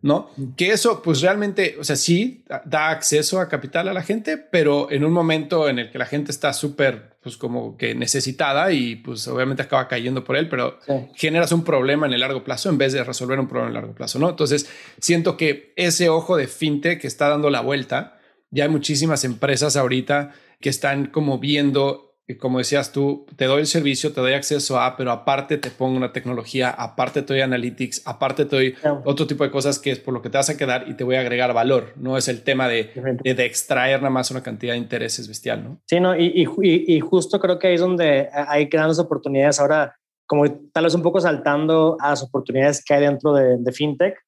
[0.00, 0.30] ¿No?
[0.56, 4.90] Que eso, pues realmente, o sea, sí da acceso a capital a la gente, pero
[4.90, 8.96] en un momento en el que la gente está súper, pues como que necesitada y
[8.96, 10.78] pues obviamente acaba cayendo por él, pero
[11.14, 13.82] generas un problema en el largo plazo en vez de resolver un problema en el
[13.82, 14.30] largo plazo, ¿no?
[14.30, 14.68] Entonces,
[15.00, 18.18] siento que ese ojo de fintech que está dando la vuelta,
[18.50, 23.66] ya hay muchísimas empresas ahorita que están como viendo como decías tú, te doy el
[23.66, 28.02] servicio, te doy acceso a, pero aparte te pongo una tecnología, aparte te doy analytics,
[28.06, 28.74] aparte te doy
[29.04, 31.04] otro tipo de cosas que es por lo que te vas a quedar y te
[31.04, 31.94] voy a agregar valor.
[31.96, 32.90] No es el tema de,
[33.22, 35.80] de, extraer nada más una cantidad de intereses bestial, ¿no?
[35.86, 39.96] Sí, no, y, y, y, justo creo que ahí es donde hay grandes oportunidades ahora,
[40.26, 44.18] como tal vez un poco saltando a las oportunidades que hay dentro de, de fintech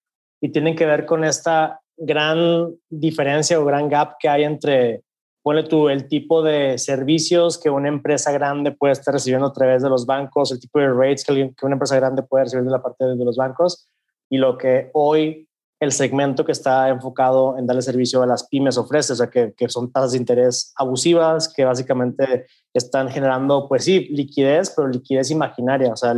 [0.41, 5.03] y tienen que ver con esta gran diferencia o gran gap que hay entre
[5.43, 9.83] Pone tú el tipo de servicios que una empresa grande puede estar recibiendo a través
[9.83, 12.83] de los bancos, el tipo de rates que, una empresa grande puede recibir de la
[12.83, 13.89] parte de los bancos
[14.29, 15.49] y lo que hoy
[15.81, 19.55] el segmento que está enfocado en darle servicio a las pymes ofrece, o sea, que,
[19.57, 25.31] que son tasas de interés abusivas, que básicamente están generando, pues sí, liquidez, pero liquidez
[25.31, 26.15] imaginaria, o sea,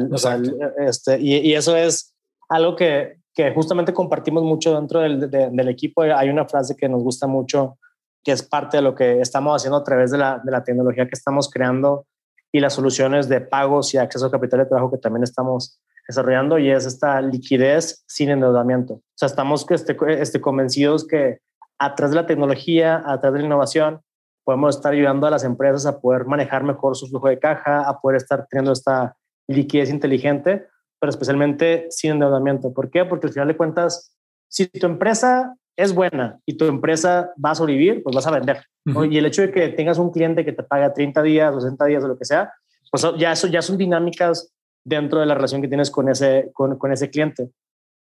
[0.79, 2.13] este, y, y, eso es
[2.49, 6.03] algo que, que justamente compartimos mucho dentro del, del equipo.
[6.03, 7.79] Hay una frase que nos gusta mucho
[8.25, 11.07] que es parte de lo que estamos haciendo a través de la, de la tecnología
[11.07, 12.07] que estamos creando
[12.53, 16.59] y las soluciones de pagos y acceso a capital de trabajo que también estamos desarrollando
[16.59, 18.95] y es esta liquidez sin endeudamiento.
[18.95, 21.39] O sea, estamos este, este, convencidos que
[21.79, 24.01] a de la tecnología, a de la innovación,
[24.45, 28.01] podemos estar ayudando a las empresas a poder manejar mejor su flujo de caja, a
[28.01, 29.17] poder estar teniendo esta
[29.49, 30.67] liquidez inteligente,
[31.01, 32.73] pero especialmente sin endeudamiento.
[32.73, 33.05] ¿Por qué?
[33.05, 34.17] Porque al final de cuentas,
[34.49, 38.65] si tu empresa es buena y tu empresa va a sobrevivir, pues vas a vender.
[38.85, 42.05] Y el hecho de que tengas un cliente que te paga 30 días, 60 días
[42.05, 42.53] o lo que sea,
[42.91, 44.53] pues ya, eso, ya son dinámicas
[44.85, 47.51] dentro de la relación que tienes con ese, con, con ese cliente.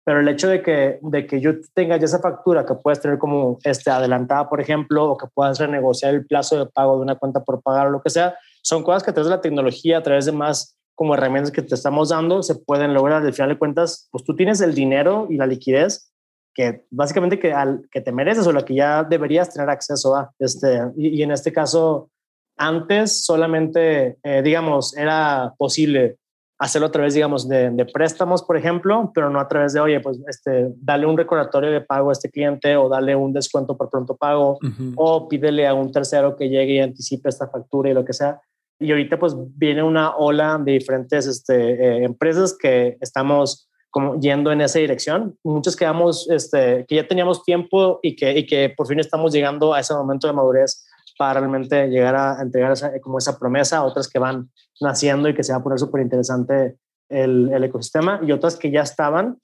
[0.04, 3.18] Pero el hecho de que, de que yo tenga ya esa factura que puedes tener
[3.18, 7.14] como este, adelantada, por ejemplo, o que puedas renegociar el plazo de pago de una
[7.14, 9.98] cuenta por pagar o lo que sea, son cosas que a través de la tecnología,
[9.98, 13.22] a través de más como herramientas que te estamos dando, se pueden lograr.
[13.24, 16.11] Al final de cuentas, pues tú tienes el dinero y la liquidez
[16.54, 20.32] que básicamente que, al, que te mereces o la que ya deberías tener acceso a.
[20.38, 22.10] Este, y, en este caso,
[22.56, 26.18] antes solamente, eh, digamos, era posible
[26.58, 30.20] hacerlo a través, digamos, de, préstamos, por ejemplo, pero no a través de, oye, pues,
[30.28, 34.16] este, dale un recordatorio de pago a este cliente o dale un descuento por pronto
[34.16, 34.58] pago
[34.94, 38.40] o pídele a un tercero que llegue y anticipe esta factura y lo que sea.
[38.78, 44.50] Y ahorita pues viene una ola de diferentes este, eh, empresas que estamos como yendo
[44.50, 45.38] en esa dirección.
[45.44, 49.74] Muchos quedamos, este, que ya teníamos tiempo y que, y que por fin estamos llegando
[49.74, 50.84] a ese momento de madurez
[51.18, 55.52] para realmente llegar a entregar como esa promesa, otras que van naciendo y que se
[55.52, 56.78] va a poner súper interesante
[57.10, 59.38] el, el, ecosistema y otras que ya estaban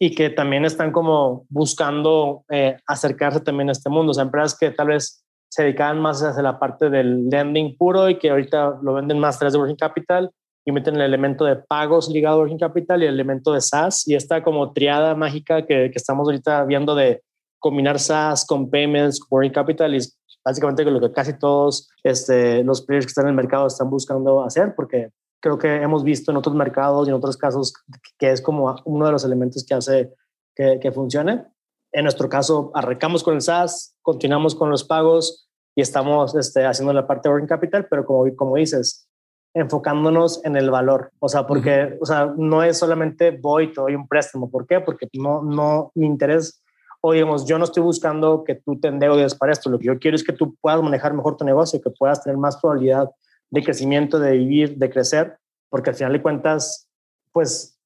[0.00, 4.10] y que también están como buscando eh, acercarse también a este mundo.
[4.10, 8.08] O sea, empresas que tal vez se dedicaban más hacia la parte del lending puro
[8.08, 10.32] y que ahorita lo venden más a través de Working Capital
[10.64, 14.06] y meten el elemento de pagos ligado a Working Capital y el elemento de SaaS
[14.06, 17.22] y esta como triada mágica que, que estamos ahorita viendo de
[17.58, 23.06] combinar SaaS con payments, Working Capital es básicamente lo que casi todos este, los players
[23.06, 25.10] que están en el mercado están buscando hacer porque
[25.40, 27.72] creo que hemos visto en otros mercados y en otros casos
[28.18, 30.12] que es como uno de los elementos que hace
[30.54, 31.44] que, que funcione.
[31.92, 36.92] En nuestro caso, arrancamos con el SaaS, continuamos con los pagos y estamos este, haciendo
[36.92, 39.08] la parte de Working Capital, pero como, como dices,
[39.54, 41.12] enfocándonos en el valor.
[41.18, 44.50] O sea, porque, o sea, no es solamente voy, te doy un préstamo.
[44.50, 44.80] ¿Por qué?
[44.80, 46.62] Porque no, no, mi interés,
[47.00, 49.68] o digamos, yo no estoy buscando que tú te endeudes para esto.
[49.68, 52.38] Lo que yo quiero es que tú puedas manejar mejor tu negocio, que puedas tener
[52.38, 53.10] más probabilidad
[53.50, 55.36] de crecimiento, de vivir, de crecer,
[55.68, 56.88] porque al final de cuentas,
[57.32, 57.78] pues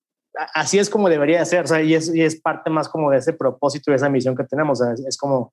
[0.55, 1.65] así es como debería ser.
[1.65, 4.37] O sea, y es, y es parte más como de ese propósito y esa misión
[4.37, 4.81] que tenemos.
[4.81, 5.53] O sea, es como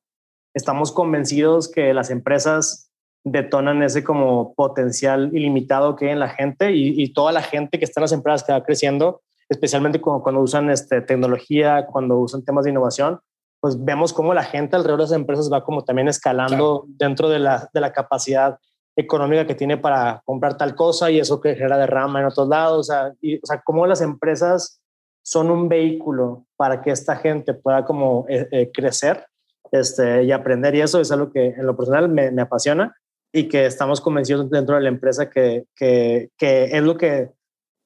[0.54, 2.92] estamos convencidos que las empresas
[3.24, 7.86] detonan ese como potencial ilimitado que hay en la gente y, toda la gente que
[7.86, 12.44] está en las empresas que va creciendo, especialmente cuando, cuando usan este, tecnología, cuando usan
[12.44, 13.20] temas de innovación,
[13.62, 17.40] pues vemos cómo la gente alrededor de esas empresas va como también escalando dentro de
[17.40, 18.60] la, de la capacidad
[18.96, 22.80] económica que tiene para comprar tal cosa y eso que genera derrama en otros lados.
[22.80, 24.82] O sea, y, o sea cómo las empresas
[25.24, 29.26] son un vehículo para que esta gente pueda como eh, eh, crecer
[29.72, 30.76] este, y aprender.
[30.76, 32.94] Y eso es algo que en lo personal me, me apasiona
[33.36, 37.32] y que estamos convencidos dentro de la empresa que, que, que, es lo que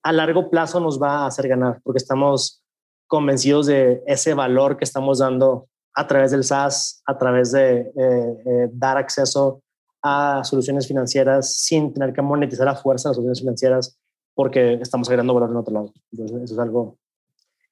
[0.03, 2.61] a largo plazo nos va a hacer ganar, porque estamos
[3.07, 8.69] convencidos de ese valor que estamos dando a través del SaaS, a través de eh,
[8.73, 9.63] dar acceso
[10.03, 13.97] a soluciones financieras sin tener que monetizar a fuerza las soluciones financieras
[14.35, 15.93] porque estamos agregando valor en otro lado.
[16.11, 16.97] Entonces, eso es algo,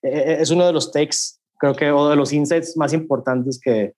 [0.01, 3.59] e, e, es uno de los takes, creo que, o de los insights más importantes
[3.61, 3.93] que,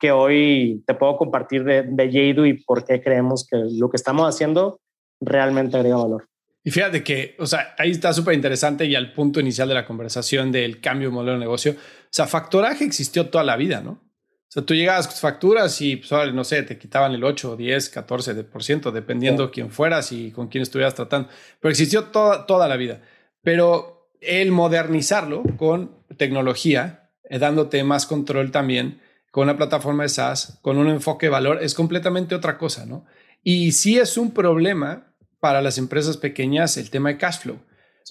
[0.00, 4.26] que hoy te puedo compartir de, de y por qué creemos que lo que estamos
[4.26, 4.80] haciendo
[5.20, 6.26] realmente agrega valor.
[6.64, 9.86] Y fíjate que, o sea, ahí está súper interesante y al punto inicial de la
[9.86, 11.72] conversación del cambio de modelo de negocio.
[11.72, 13.92] O sea, factoraje existió toda la vida, ¿no?
[13.92, 17.94] O sea, tú llegabas con facturas y, pues, no sé, te quitaban el 8, 10,
[17.94, 21.28] 14%, dependiendo quién fueras y con quién estuvieras tratando.
[21.60, 23.00] Pero existió toda, toda la vida.
[23.42, 29.00] Pero el modernizarlo con tecnología, eh, dándote más control también,
[29.30, 33.04] con una plataforma de SaaS, con un enfoque de valor, es completamente otra cosa, ¿no?
[33.42, 37.58] Y sí es un problema para las empresas pequeñas el tema de cash flow.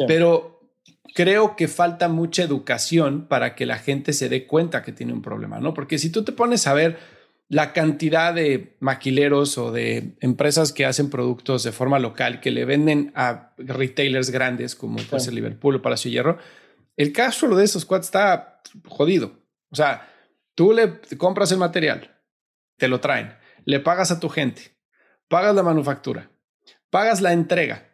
[0.07, 0.59] Pero
[1.13, 5.21] creo que falta mucha educación para que la gente se dé cuenta que tiene un
[5.21, 5.73] problema, ¿no?
[5.73, 6.97] Porque si tú te pones a ver
[7.49, 12.63] la cantidad de maquileros o de empresas que hacen productos de forma local que le
[12.63, 16.37] venden a retailers grandes como puede ser Liverpool o Palacio Hierro,
[16.95, 19.33] el cash flow de esos cuates está jodido.
[19.71, 20.07] O sea,
[20.59, 22.19] tú le compras el material,
[22.75, 23.33] te lo traen,
[23.63, 24.75] le pagas a tu gente,
[25.29, 26.31] pagas la manufactura,
[26.89, 27.93] pagas la entrega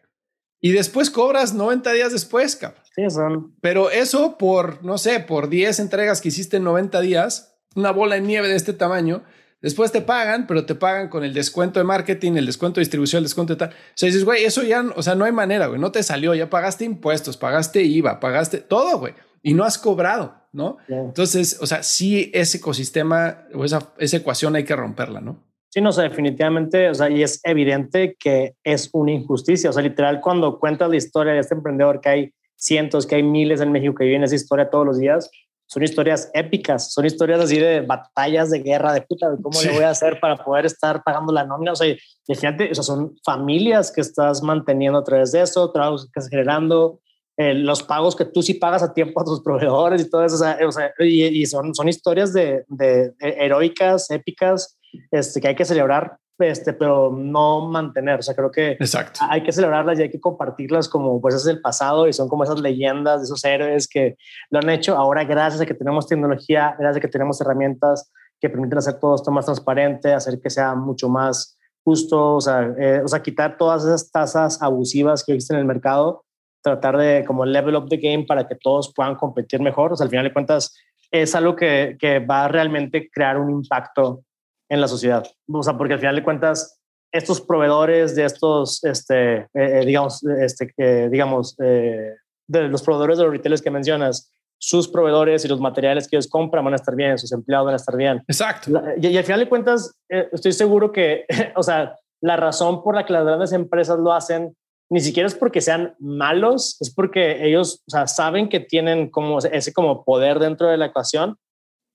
[0.60, 2.82] y después cobras 90 días después, cabrón.
[2.96, 3.56] Sí, son.
[3.62, 8.16] Pero eso por, no sé, por 10 entregas que hiciste en 90 días, una bola
[8.16, 9.24] de nieve de este tamaño,
[9.62, 13.20] después te pagan, pero te pagan con el descuento de marketing, el descuento de distribución,
[13.20, 13.70] el descuento de tal.
[13.70, 16.34] O sea, dices, güey, eso ya, o sea, no hay manera, güey, no te salió,
[16.34, 19.14] ya pagaste impuestos, pagaste IVA, pagaste todo, güey,
[19.44, 20.78] y no has cobrado, ¿no?
[20.88, 25.44] Entonces, o sea, sí, ese ecosistema o esa, esa ecuación hay que romperla, ¿no?
[25.70, 29.70] Sí, no, sé, definitivamente, o sea, y es evidente que es una injusticia.
[29.70, 33.24] O sea, literal, cuando cuentas la historia de este emprendedor que hay cientos, que hay
[33.24, 35.30] miles en México que viven esa historia todos los días,
[35.68, 39.74] son historias épicas, son historias así de batallas de guerra, de puta, de cómo le
[39.74, 41.74] voy a hacer para poder estar pagando la nómina.
[41.74, 45.72] O sea, y fíjate, o sea, son familias que estás manteniendo a través de eso,
[45.72, 47.02] trabajos que estás generando,
[47.38, 50.36] eh, los pagos que tú sí pagas a tiempo a tus proveedores y todo eso.
[50.36, 54.78] O sea, y, son, son historias de, de, de heroicas, épicas,
[55.12, 58.20] este, que hay que celebrar este, pero no mantener.
[58.20, 59.22] O sea, creo que Exacto.
[59.30, 62.44] hay que celebrarlas y hay que compartirlas como pues es el pasado y son como
[62.44, 64.18] esas leyendas de esos héroes que
[64.50, 64.98] lo han hecho.
[64.98, 69.16] Ahora, gracias a que tenemos tecnología, gracias a que tenemos herramientas que permiten hacer todo
[69.16, 73.58] esto más transparente, hacer que sea mucho más justo, o sea, eh, o sea quitar
[73.58, 76.25] todas esas tasas abusivas que existen en el mercado,
[76.66, 79.94] tratar de como level up the game para que todos puedan competir mejor.
[79.94, 80.76] O sea, al final de cuentas,
[81.12, 84.24] es algo que, que va a realmente crear un impacto
[84.70, 85.26] en la sociedad.
[85.48, 90.24] O sea, porque al final de cuentas, estos proveedores de estos, este, eh, eh, digamos,
[90.24, 95.60] este, eh, digamos, de los proveedores de los retailers que mencionas, sus proveedores y los
[95.60, 98.24] materiales que ellos compran van a estar bien, sus empleados van a estar bien.
[98.28, 98.72] Exacto.
[98.98, 103.14] Y, al final de cuentas, estoy seguro que, o sea, la razón por la que
[103.14, 104.56] las grandes empresas lo hacen
[104.90, 109.40] ni siquiera es porque sean malos, es porque ellos o sea, saben que tienen como
[109.40, 111.38] ese como poder dentro de la ecuación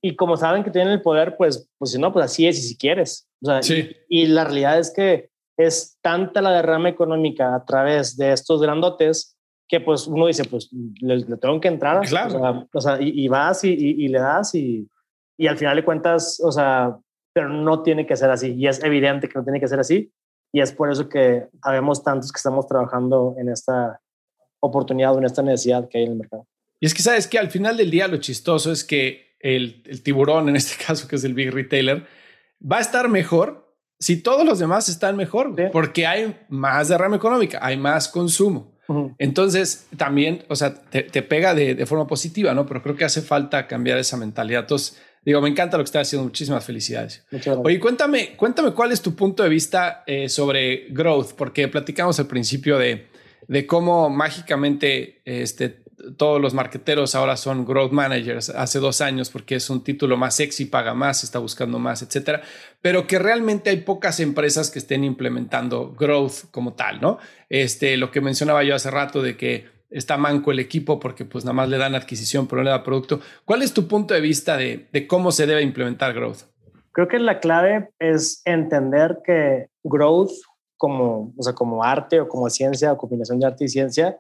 [0.03, 2.63] y como saben que tienen el poder, pues, pues si no, pues así es y
[2.63, 3.29] si quieres.
[3.43, 3.91] O sea, sí.
[4.09, 9.37] y, la realidad es que es tanta la derrama económica a través de estos grandotes
[9.69, 10.71] que pues uno dice, pues
[11.01, 12.05] le, tengo que entrar.
[12.09, 12.67] Claro.
[12.73, 14.89] O sea, y, vas y, y, le das y,
[15.39, 16.99] y al final de cuentas, o sea,
[17.33, 18.55] pero no tiene que ser así.
[18.55, 20.11] Y es evidente que no tiene que ser así.
[20.53, 24.01] Y es por eso que habemos tantos que estamos trabajando en esta
[24.61, 26.47] oportunidad o en esta necesidad que hay en el mercado.
[26.81, 30.49] Y es que sabes que al final del día lo chistoso es que el, tiburón,
[30.49, 32.07] en este caso, que es el big retailer,
[32.61, 37.59] va a estar mejor si todos los demás están mejor, porque hay más derrama económica,
[37.61, 38.73] hay más consumo.
[39.19, 42.67] Entonces, también, o sea, te, pega de, forma positiva, ¿no?
[42.67, 44.63] Pero creo que hace falta cambiar esa mentalidad.
[44.63, 46.25] Entonces, digo, me encanta lo que estás haciendo.
[46.25, 47.25] Muchísimas felicidades.
[47.63, 52.27] Oye, cuéntame, cuéntame cuál es tu punto de vista eh, sobre growth, porque platicamos al
[52.27, 53.09] principio de,
[53.49, 55.81] de cómo mágicamente este,
[56.17, 60.37] todos los marqueteros ahora son growth managers hace dos años porque es un título más
[60.37, 62.43] sexy, paga más, está buscando más, etcétera,
[62.81, 67.19] pero que realmente hay pocas empresas que estén implementando growth como tal, ¿no?
[67.49, 71.45] Este, lo que mencionaba yo hace rato de que está manco el equipo porque pues
[71.45, 73.21] nada más le dan adquisición, pero no le da producto.
[73.45, 76.43] ¿Cuál es tu punto de vista de, cómo se debe implementar growth?
[76.93, 80.33] Creo que la clave es entender que growth
[80.77, 84.19] como, o sea, como arte o como ciencia o combinación de arte y ciencia,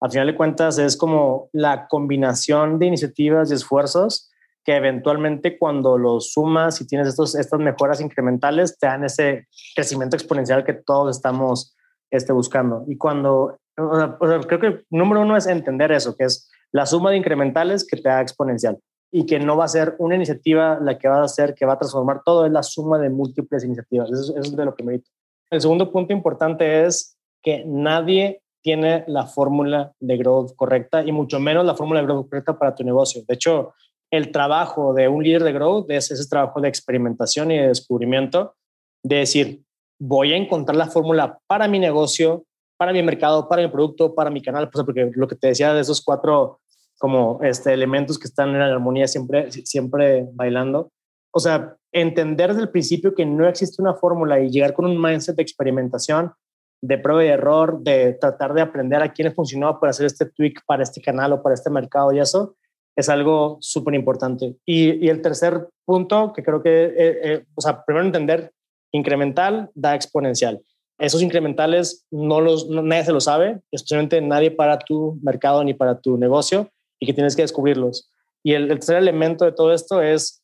[0.00, 4.30] al final de cuentas es como la combinación de iniciativas y esfuerzos
[4.64, 10.16] que eventualmente cuando los sumas y tienes estos, estas mejoras incrementales te dan ese crecimiento
[10.16, 11.76] exponencial que todos estamos
[12.10, 12.84] este, buscando.
[12.88, 17.86] Y cuando, creo que número uno es entender eso, que es la suma de incrementales
[17.86, 18.78] que te da exponencial
[19.12, 21.74] y que no va a ser una iniciativa la que va a hacer, que va
[21.74, 24.10] a transformar todo, es la suma de múltiples iniciativas.
[24.10, 25.02] Eso, es de lo digo.
[25.50, 31.40] El segundo punto importante es que nadie tiene la fórmula de growth correcta y mucho
[31.40, 33.22] menos la fórmula de growth correcta para tu negocio.
[33.26, 33.72] De hecho,
[34.12, 38.54] el trabajo de un líder de growth es ese trabajo de experimentación y de descubrimiento,
[39.02, 39.62] de decir,
[39.98, 42.44] voy a encontrar la fórmula para mi negocio,
[42.80, 45.74] para mi mercado, para mi producto, para mi canal, pues porque lo que te decía
[45.74, 46.60] de esos cuatro
[46.98, 50.90] como este, elementos que están en la armonía siempre, siempre bailando.
[51.30, 54.98] O sea, entender desde el principio que no existe una fórmula y llegar con un
[54.98, 56.32] mindset de experimentación,
[56.80, 60.64] de prueba y error, de tratar de aprender a quién funcionó para hacer este tweak
[60.64, 62.56] para este canal o para este mercado y eso,
[62.96, 64.56] es algo súper importante.
[64.64, 68.52] Y, el tercer punto, que creo que, eh, eh, o sea, primero entender,
[68.90, 70.62] incremental da exponencial.
[71.00, 75.98] Esos incrementales no los, nadie se lo sabe, especialmente nadie para tu mercado ni para
[76.00, 78.10] tu negocio y que tienes que descubrirlos.
[78.42, 80.42] Y el, tercer elemento de todo esto es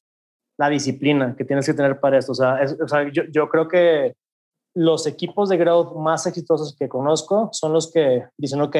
[0.58, 2.32] la disciplina que tienes que tener para esto.
[2.32, 2.58] O sea,
[3.12, 4.14] yo, yo creo que
[4.74, 8.76] los equipos de growth más exitosos que conozco son los que dicen, ok,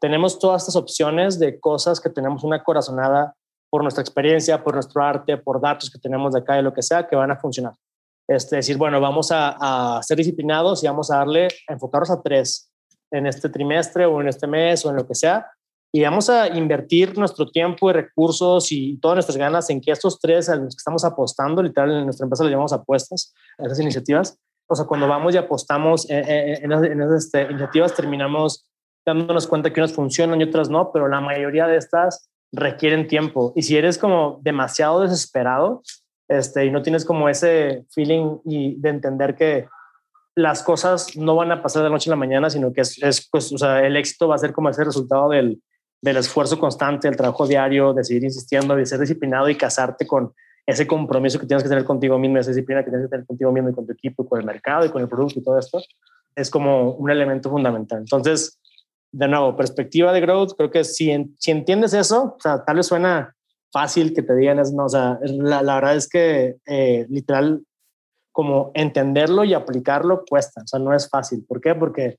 [0.00, 3.34] tenemos todas estas opciones de cosas que tenemos una corazonada
[3.70, 6.82] por nuestra experiencia, por nuestro arte, por datos que tenemos de acá y lo que
[6.82, 7.72] sea, que van a funcionar.
[8.26, 12.70] Este, decir, bueno, vamos a, ser disciplinados y vamos a darle, a enfocarnos a tres
[13.10, 15.46] en este trimestre o en este mes o en lo que sea,
[15.92, 20.18] y vamos a invertir nuestro tiempo y recursos y todas nuestras ganas en que estos
[20.18, 23.78] tres a los que estamos apostando, literal en nuestra empresa le llamamos apuestas, a esas
[23.78, 28.66] iniciativas, o sea, cuando vamos y apostamos en, en, en esas este, iniciativas, terminamos
[29.06, 33.52] dándonos cuenta que unas funcionan y otras no, pero la mayoría de estas requieren tiempo.
[33.54, 35.82] Y si eres como demasiado desesperado
[36.28, 39.68] este, y no tienes como ese feeling y de entender que
[40.34, 43.28] las cosas no van a pasar de noche a la mañana, sino que es, es
[43.30, 45.62] pues, o sea, el éxito va a ser como ese resultado del,
[46.02, 50.32] del esfuerzo constante, el trabajo diario, de seguir insistiendo, de ser disciplinado y casarte con
[50.66, 53.52] ese compromiso que tienes que tener contigo mismo, esa disciplina que tienes que tener contigo
[53.52, 55.58] mismo y con tu equipo, y con el mercado y con el producto y todo
[55.58, 55.80] esto,
[56.34, 58.00] es como un elemento fundamental.
[58.00, 58.58] Entonces,
[59.12, 62.86] de nuevo, perspectiva de growth, creo que si, si entiendes eso, o sea, tal vez
[62.86, 63.34] suena
[63.74, 67.64] fácil que te digan, es, no, o sea, la, la verdad es que eh, literal,
[68.30, 71.44] como entenderlo y aplicarlo cuesta, o sea, no es fácil.
[71.46, 71.74] ¿Por qué?
[71.74, 72.18] Porque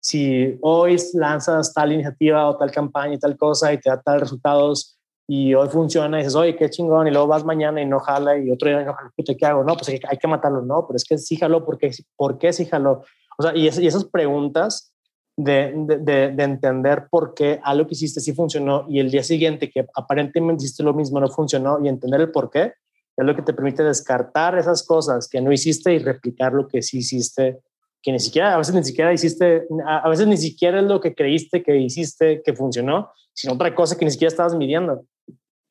[0.00, 4.20] si hoy lanzas tal iniciativa o tal campaña y tal cosa y te da tal
[4.20, 4.96] resultados
[5.28, 8.38] y hoy funciona y dices, oye, qué chingón, y luego vas mañana y no jala
[8.38, 9.64] y otro día no jala, ¿qué hago?
[9.64, 12.52] No, pues hay, que matarlo, no, pero es que sí jaló, ¿por qué, ¿por qué
[12.52, 13.02] sí jaló?
[13.38, 14.91] O sea, y, y esas preguntas
[15.36, 19.70] de, de, de, entender por qué algo que hiciste sí funcionó y el día siguiente
[19.70, 22.74] que aparentemente hiciste lo mismo no funcionó y entender el por qué,
[23.16, 26.82] es lo que te permite descartar esas cosas que no hiciste y replicar lo que
[26.82, 27.60] sí hiciste,
[28.02, 31.14] que ni siquiera, a veces ni siquiera hiciste, a veces ni siquiera es lo que
[31.14, 35.04] creíste que hiciste que funcionó, sino otra cosa que ni siquiera estabas midiendo.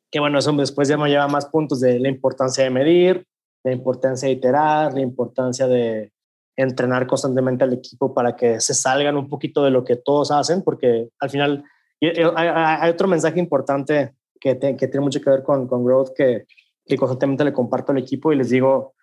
[0.10, 3.26] Que bueno, eso después ya me lleva más puntos de la importancia de medir,
[3.64, 6.12] la importancia de iterar, la importancia de,
[6.56, 10.64] entrenar constantemente al equipo para que se salgan un poquito de lo que todos hacen,
[10.64, 11.64] porque al final
[12.02, 16.46] hay, otro mensaje importante que, que, tiene mucho que ver con, con growth que,
[16.86, 18.96] que, constantemente le comparto al equipo y les digo,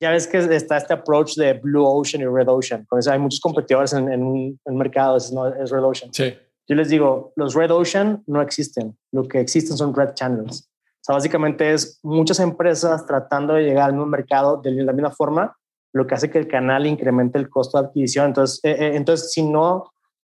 [0.00, 2.86] ya ves que está este approach de Blue Ocean y Red Ocean.
[2.96, 6.12] Eso hay muchos competidores en, en un mercado, es, no, es Red Ocean.
[6.12, 6.32] Sí.
[6.68, 10.68] Yo les digo, los Red Ocean no existen, lo que existen son Red Channels.
[10.68, 15.10] O sea, básicamente es muchas empresas tratando de llegar al mismo mercado de la misma
[15.10, 15.56] forma,
[15.92, 18.26] lo que hace que el canal incremente el costo de adquisición.
[18.26, 19.92] Entonces, eh, eh, entonces si no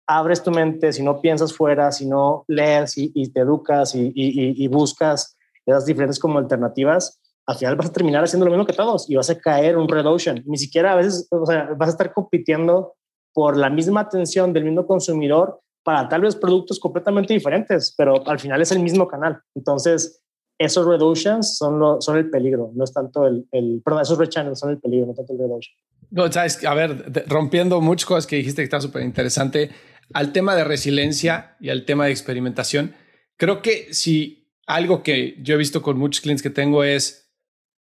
[0.06, 5.36] abres tu mente, si no piensas fuera, si no lees y, te educas y, buscas
[5.64, 9.14] esas diferentes como alternativas, al final vas a terminar haciendo lo mismo que todos y
[9.14, 10.42] vas a caer un red ocean.
[10.46, 12.94] Ni siquiera a veces, o sea, vas a estar compitiendo
[13.32, 18.38] por la misma atención del mismo consumidor para tal vez productos completamente diferentes, pero al
[18.38, 19.40] final es el mismo canal.
[19.54, 20.19] Entonces,
[20.60, 24.58] esos reductions son, lo, son el peligro, no es tanto el, el perdón, esos rechannels
[24.58, 25.74] son el peligro, no tanto el reduction.
[26.10, 29.70] No, sabes, a ver, rompiendo muchas cosas que dijiste que está súper interesante,
[30.12, 32.94] al tema de resiliencia y al tema de experimentación,
[33.38, 37.32] creo que si algo que yo he visto con muchos clientes que tengo es,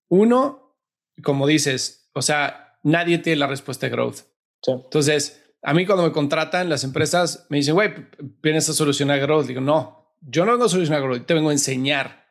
[0.10, 0.76] uno,
[1.24, 4.22] como dices, o sea, nadie tiene la respuesta de growth.
[4.66, 7.94] Entonces, A mí cuando me contratan las empresas me dicen, güey,
[8.42, 9.46] vienes a solucionar growth.
[9.46, 12.23] Digo, no, yo no vengo a solucionar growth, te vengo a enseñar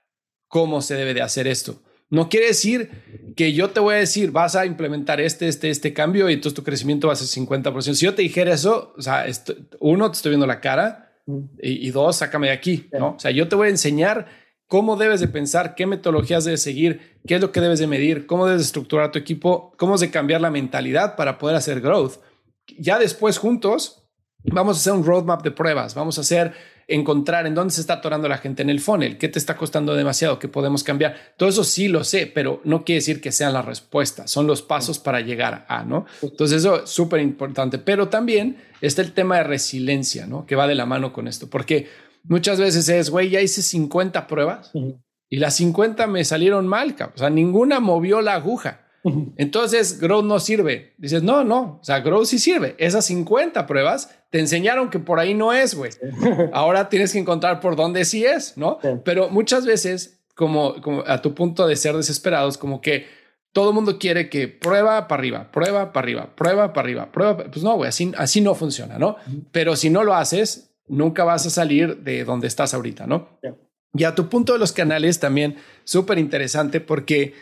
[0.53, 1.81] cómo se debe de hacer esto.
[2.11, 2.91] No quiere decir
[3.39, 6.55] que yo te voy a decir, vas a implementar este, este, este cambio y entonces
[6.55, 7.95] tu crecimiento va a ser 50%.
[7.95, 9.25] Si yo te dijera eso, o sea,
[9.81, 11.15] uno, te estoy viendo la cara
[11.59, 13.15] y, dos, sácame de aquí, ¿no?
[13.17, 14.27] O sea, yo te voy a enseñar
[14.67, 18.27] cómo debes de pensar, qué metodologías debes seguir, qué es lo que debes de medir,
[18.27, 21.81] cómo debes de estructurar tu equipo, cómo debes de cambiar la mentalidad para poder hacer
[21.81, 22.19] growth.
[22.79, 24.07] Ya después juntos
[24.45, 26.53] vamos a hacer un roadmap de pruebas, vamos a hacer
[26.89, 29.95] encontrar en dónde se está atorando la gente en el funnel, qué te está costando
[29.95, 31.35] demasiado, qué podemos cambiar.
[31.37, 34.63] Todo eso sí lo sé, pero no quiere decir que sean las respuestas, son los
[34.63, 36.07] pasos para llegar a, ¿no?
[36.23, 40.47] Entonces eso es súper importante, pero también está el tema de resiliencia, ¿no?
[40.47, 41.89] Que va de la mano con esto, porque
[42.25, 44.73] muchas veces es, güey, ya hice 50 pruebas
[45.29, 48.81] y las 50 me salieron mal, o sea, ninguna movió la aguja.
[49.37, 50.95] Entonces, Growth no sirve.
[50.99, 52.75] Dices, no, no, o sea, Growth sí sirve.
[52.79, 55.91] Esas 50 pruebas te enseñaron que por ahí no es, güey.
[56.53, 58.79] Ahora tienes que encontrar por dónde sí es, ¿no?
[59.05, 63.07] Pero muchas veces, como, como a tu punto de ser desesperados, como que
[63.53, 67.37] todo el mundo quiere que prueba para arriba, prueba para arriba, prueba para arriba, prueba.
[67.37, 69.17] Pues no, güey, así, así no funciona, ¿no?
[69.51, 73.29] Pero si no lo haces, nunca vas a salir de donde estás ahorita, ¿no?
[73.95, 77.35] Y a tu punto de los canales también, súper interesante porque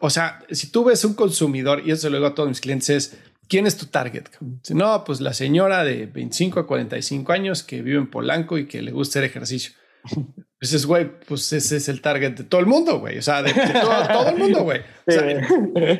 [0.00, 2.90] o sea, si tú ves un consumidor, y eso lo digo a todos mis clientes,
[2.90, 3.18] es,
[3.48, 4.24] ¿quién es tu target?
[4.62, 8.66] Si no, pues la señora de 25 a 45 años que vive en Polanco y
[8.66, 9.72] que le gusta hacer ejercicio.
[10.60, 13.16] Pues es, güey, pues ese es el target de todo el mundo, güey.
[13.16, 14.80] O sea, de, todo, el mundo, güey.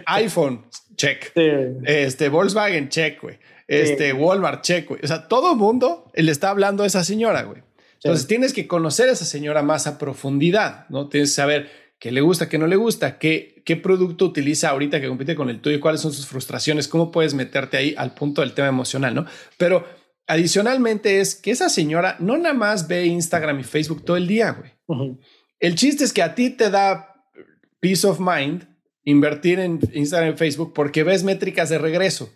[0.06, 0.64] iPhone,
[0.96, 1.30] check.
[1.84, 3.38] Este, Volkswagen, check, güey.
[3.68, 5.00] Este, Walmart, check, güey.
[5.04, 7.62] O sea, todo el mundo le está hablando a esa señora, güey.
[8.02, 11.08] Entonces tienes que conocer a esa señora más a profundidad, ¿no?
[11.08, 15.00] Tienes que saber qué le gusta, qué no le gusta, qué, qué producto utiliza ahorita
[15.00, 18.40] que compite con el tuyo, cuáles son sus frustraciones, cómo puedes meterte ahí al punto
[18.40, 19.26] del tema emocional, ¿no?
[19.56, 19.84] Pero
[20.26, 24.52] adicionalmente es que esa señora no nada más ve Instagram y Facebook todo el día,
[24.52, 25.18] güey.
[25.58, 27.24] El chiste es que a ti te da
[27.80, 28.66] peace of mind
[29.04, 32.30] invertir en Instagram y Facebook porque ves métricas de regreso.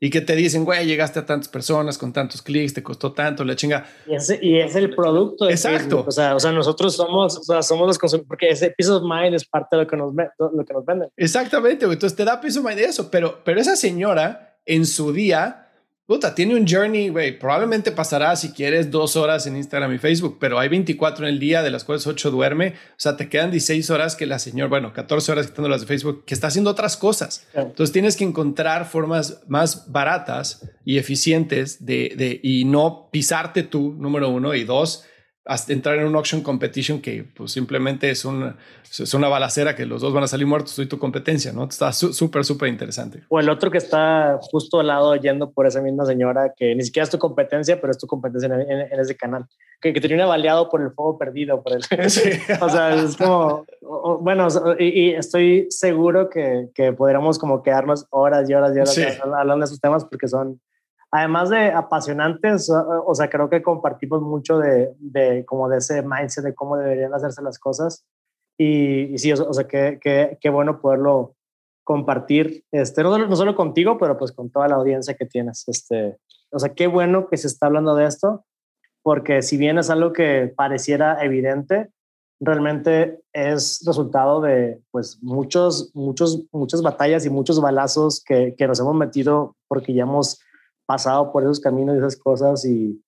[0.00, 3.44] Y que te dicen, güey, llegaste a tantas personas con tantos clics, te costó tanto,
[3.44, 3.86] la chinga.
[4.06, 5.48] Y es, y es el producto.
[5.48, 6.04] Exacto.
[6.06, 9.02] O sea, o sea, nosotros somos, o sea, somos los consumidores, porque ese piece of
[9.02, 11.08] mind es parte de lo que nos, lo que nos venden.
[11.16, 11.84] Exactamente.
[11.84, 13.10] Entonces te da peace of mind de eso.
[13.10, 15.69] Pero, pero esa señora en su día
[16.10, 17.38] puta, tiene un journey, güey.
[17.38, 21.38] Probablemente pasará si quieres dos horas en Instagram y Facebook, pero hay 24 en el
[21.38, 22.74] día, de las cuales 8 duerme.
[22.90, 25.86] O sea, te quedan 16 horas que la señora, bueno, 14 horas quitando las de
[25.86, 27.46] Facebook, que está haciendo otras cosas.
[27.54, 33.94] Entonces tienes que encontrar formas más baratas y eficientes de, de, y no pisarte tú,
[33.96, 35.04] número uno, y dos,
[35.50, 39.84] hasta entrar en un auction competition que pues simplemente es una, es una balacera que
[39.84, 41.64] los dos van a salir muertos, tú y tu competencia, ¿no?
[41.64, 43.24] Está súper, súper interesante.
[43.28, 46.84] O el otro que está justo al lado yendo por esa misma señora que ni
[46.84, 49.44] siquiera es tu competencia, pero es tu competencia en, ese canal,
[49.80, 51.80] que, que termina baleado por el fuego perdido, por el...
[52.60, 53.66] o sea, es como,
[54.20, 54.46] bueno,
[54.78, 59.64] y, estoy seguro que, que podríamos como quedarnos horas y horas y horas hablando de
[59.64, 60.60] esos temas porque son
[61.10, 66.44] además de apasionantes, o sea, creo que compartimos mucho de, de como de ese mindset
[66.44, 68.04] de cómo deberían hacerse las cosas.
[68.56, 71.34] Y, sí, o, sea, qué, qué, bueno poderlo
[71.82, 75.64] compartir, este, no, no, solo contigo, pero pues con toda la audiencia que tienes.
[75.66, 76.18] Este,
[76.52, 78.44] o sea, qué bueno que se está hablando de esto,
[79.02, 81.90] porque si bien es algo que pareciera evidente,
[82.38, 88.78] realmente es resultado de pues muchos, muchos, muchas batallas y muchos balazos que, que nos
[88.78, 90.40] hemos metido porque ya hemos
[90.90, 93.00] pasado por esos caminos y esas cosas y,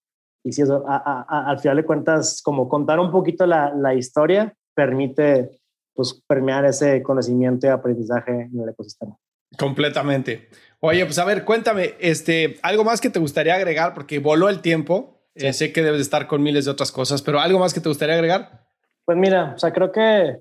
[0.45, 5.59] y si eso, al final de cuentas, como contar un poquito la, la, historia permite
[5.93, 9.19] pues permear ese conocimiento y aprendizaje en el ecosistema.
[9.59, 10.49] Completamente.
[10.79, 14.61] Oye, pues a ver, cuéntame, este, algo más que te gustaría agregar, porque voló el
[14.61, 15.21] tiempo.
[15.35, 17.81] Eh, sé que debes de estar con miles de otras cosas, pero algo más que
[17.81, 18.65] te gustaría agregar.
[19.05, 20.39] Pues mira, o sea, creo que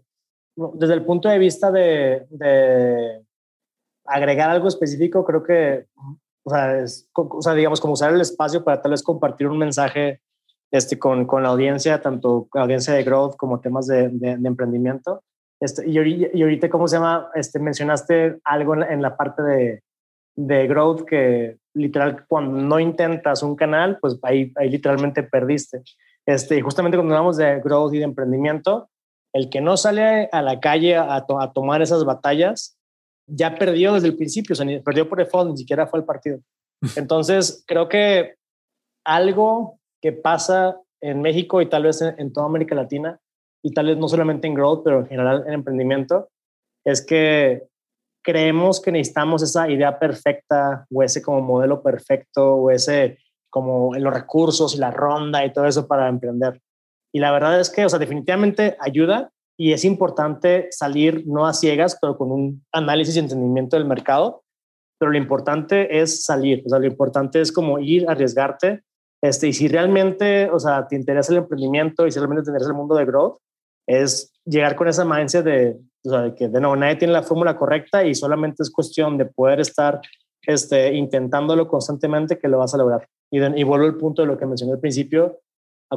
[0.75, 3.25] desde el punto de vista de, de
[4.05, 5.87] agregar algo específico, creo que
[6.43, 9.57] o sea, es, o sea, digamos, como usar el espacio para tal vez compartir un
[9.57, 10.21] mensaje
[10.71, 15.23] este, con, con la audiencia, tanto la audiencia de growth como temas de, de, emprendimiento.
[15.59, 15.99] Este, y,
[16.33, 17.29] y, ahorita, ¿cómo se llama?
[17.35, 19.83] Este, mencionaste algo en, la parte de,
[20.35, 25.83] de growth que literal cuando no intentas un canal, pues ahí, ahí literalmente perdiste.
[26.25, 28.89] Este, y justamente cuando hablamos de growth y de emprendimiento,
[29.33, 32.77] el que no sale a la calle a, a tomar esas batallas,
[33.33, 36.39] ya perdió desde el principio, o sea, perdió por default, ni siquiera fue el partido.
[36.95, 38.35] Entonces, creo que
[39.05, 43.19] algo que pasa en México y tal vez en, toda América Latina,
[43.63, 46.29] y tal vez no solamente en growth, pero en general en emprendimiento,
[46.85, 47.67] es que
[48.23, 53.17] creemos que necesitamos esa idea perfecta o ese como modelo perfecto o ese
[53.49, 56.61] como los recursos y la ronda y todo eso para emprender.
[57.13, 61.53] Y la verdad es que, o sea, definitivamente ayuda y es importante salir no a
[61.53, 64.41] ciegas, pero con un análisis y entendimiento del mercado.
[64.99, 68.81] Pero lo importante es salir, o sea, lo importante es como ir, arriesgarte.
[69.23, 72.71] Este, y si realmente, o sea, te interesa el emprendimiento y si realmente te interesa
[72.71, 73.37] el mundo de growth,
[73.87, 77.21] es llegar con esa mindset de, o sea, de que de nuevo nadie tiene la
[77.21, 80.01] fórmula correcta y solamente es cuestión de poder estar
[80.41, 83.07] este, intentándolo constantemente que lo vas a lograr.
[83.29, 85.39] Y, y vuelvo al punto de lo que mencioné al principio,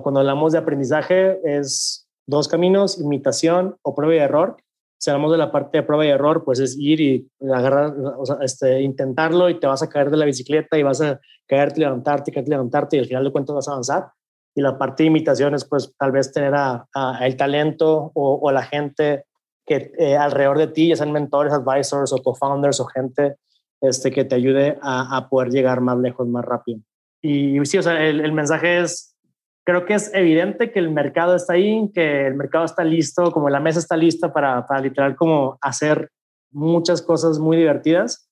[0.02, 4.56] cuando hablamos de aprendizaje es dos caminos, imitación o prueba y error.
[4.98, 8.24] Si hablamos de la parte de prueba y error, pues es ir y agarrar, o
[8.24, 11.80] sea, este, intentarlo y te vas a caer de la bicicleta y vas a caerte,
[11.80, 14.08] levantarte, caerte, levantarte y al final de cuentas vas a avanzar.
[14.54, 16.86] Y la parte de imitación es pues tal vez tener a,
[17.22, 19.24] el talento o, la gente
[19.66, 23.36] que eh, alrededor de ti, ya sean mentores, advisors o co-founders o gente
[23.80, 26.80] este, que te ayude a, a, poder llegar más lejos, más rápido.
[27.20, 29.13] Y, sí, o sea, el, el, mensaje es,
[29.64, 33.50] creo que es evidente que el mercado está ahí, que el mercado está listo, como
[33.50, 36.10] la mesa está lista para, para literal como hacer
[36.50, 38.28] muchas cosas muy divertidas.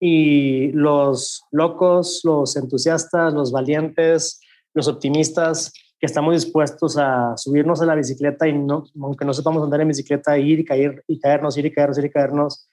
[0.00, 4.40] Y los locos, los entusiastas, los valientes,
[4.74, 9.62] los optimistas, que estamos dispuestos a subirnos a la bicicleta y no, aunque no sepamos
[9.62, 12.68] andar en bicicleta, ir y caer y caernos, ir y caernos, ir y caernos,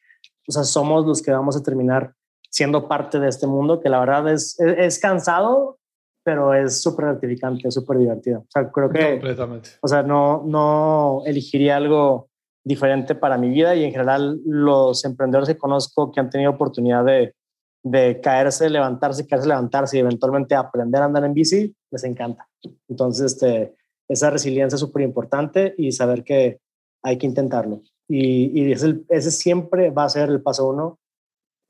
[0.48, 2.14] o sea, somos los que vamos a terminar
[2.52, 5.80] siendo parte de este mundo, que la verdad es, es, cansado,
[6.26, 8.40] pero es súper gratificante, súper divertido.
[8.40, 9.12] O sea, creo que...
[9.12, 9.70] Completamente.
[9.80, 12.30] O sea, no, no elegiría algo
[12.64, 17.06] diferente para mi vida y en general los emprendedores que conozco que han tenido oportunidad
[17.06, 17.36] de,
[17.84, 22.50] de caerse, levantarse, caerse, levantarse y eventualmente aprender a andar en bici, les encanta.
[22.90, 23.76] Entonces, este,
[24.10, 26.60] esa resiliencia es súper importante y saber que
[27.04, 27.84] hay que intentarlo.
[28.10, 30.98] Y, y ese, ese, siempre va a ser el paso uno.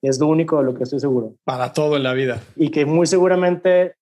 [0.01, 1.33] Es lo único de lo que estoy seguro.
[1.43, 2.41] Para todo en la vida.
[2.55, 3.95] Y que muy seguramente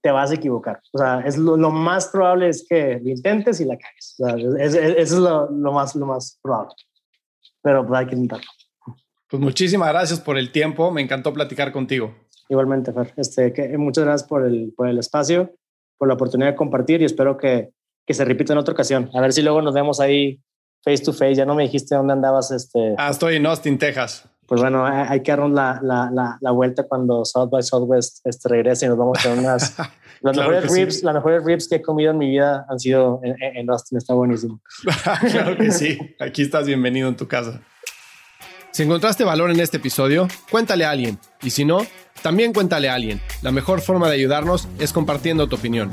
[0.00, 0.80] te vas a equivocar.
[0.92, 4.16] O sea, es lo, lo más probable es que lo intentes y la caes.
[4.18, 6.74] O sea, es, es, eso es lo, lo, más, lo más probable.
[7.62, 8.50] Pero pues, hay que intentarlo.
[9.28, 10.90] Pues muchísimas gracias por el tiempo.
[10.90, 12.14] Me encantó platicar contigo.
[12.48, 13.12] Igualmente, Fer.
[13.16, 15.54] Este, que, muchas gracias por el, por el espacio,
[15.98, 17.70] por la oportunidad de compartir y espero que,
[18.06, 19.10] que se repita en otra ocasión.
[19.14, 20.40] A ver si luego nos vemos ahí
[20.82, 21.34] face to face.
[21.34, 22.50] Ya no me dijiste dónde andabas.
[22.50, 22.94] Este...
[22.96, 24.28] Ah, estoy en Austin, Texas.
[24.48, 28.48] Pues bueno, hay que darnos la, la, la, la vuelta cuando South by Southwest este,
[28.48, 29.76] regrese y nos vamos a unas...
[30.20, 33.36] Las, mejores ribs, las mejores ribs que he comido en mi vida han sido en,
[33.40, 33.98] en Austin.
[33.98, 34.60] Está buenísimo.
[35.30, 35.96] claro que sí.
[36.18, 37.60] Aquí estás bienvenido en tu casa.
[38.72, 41.20] Si encontraste valor en este episodio, cuéntale a alguien.
[41.40, 41.86] Y si no,
[42.20, 43.20] también cuéntale a alguien.
[43.42, 45.92] La mejor forma de ayudarnos es compartiendo tu opinión.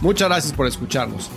[0.00, 1.30] Muchas gracias por escucharnos.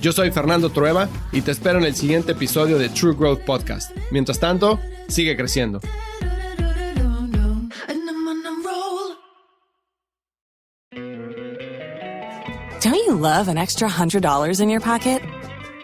[0.00, 3.90] Yo soy Fernando Trueba y te espero en el siguiente episodio de True Growth Podcast.
[4.10, 5.80] Mientras tanto, sigue creciendo.
[12.80, 15.20] Don't you love an extra $100 in your pocket?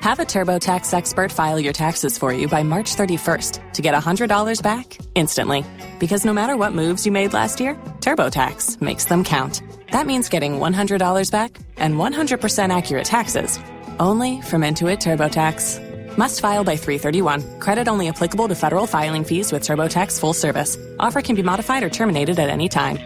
[0.00, 4.62] Have a TurboTax expert file your taxes for you by March 31st to get $100
[4.62, 5.64] back instantly.
[5.98, 9.62] Because no matter what moves you made last year, TurboTax makes them count.
[9.94, 13.60] That means getting $100 back and 100% accurate taxes
[14.00, 16.18] only from Intuit TurboTax.
[16.18, 17.60] Must file by 331.
[17.60, 20.76] Credit only applicable to federal filing fees with TurboTax full service.
[20.98, 22.98] Offer can be modified or terminated at any time.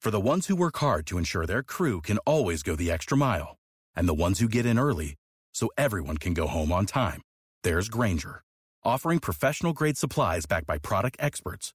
[0.00, 3.18] For the ones who work hard to ensure their crew can always go the extra
[3.18, 3.58] mile
[3.94, 5.16] and the ones who get in early
[5.52, 7.20] so everyone can go home on time.
[7.62, 8.40] There's Granger,
[8.82, 11.74] offering professional grade supplies backed by product experts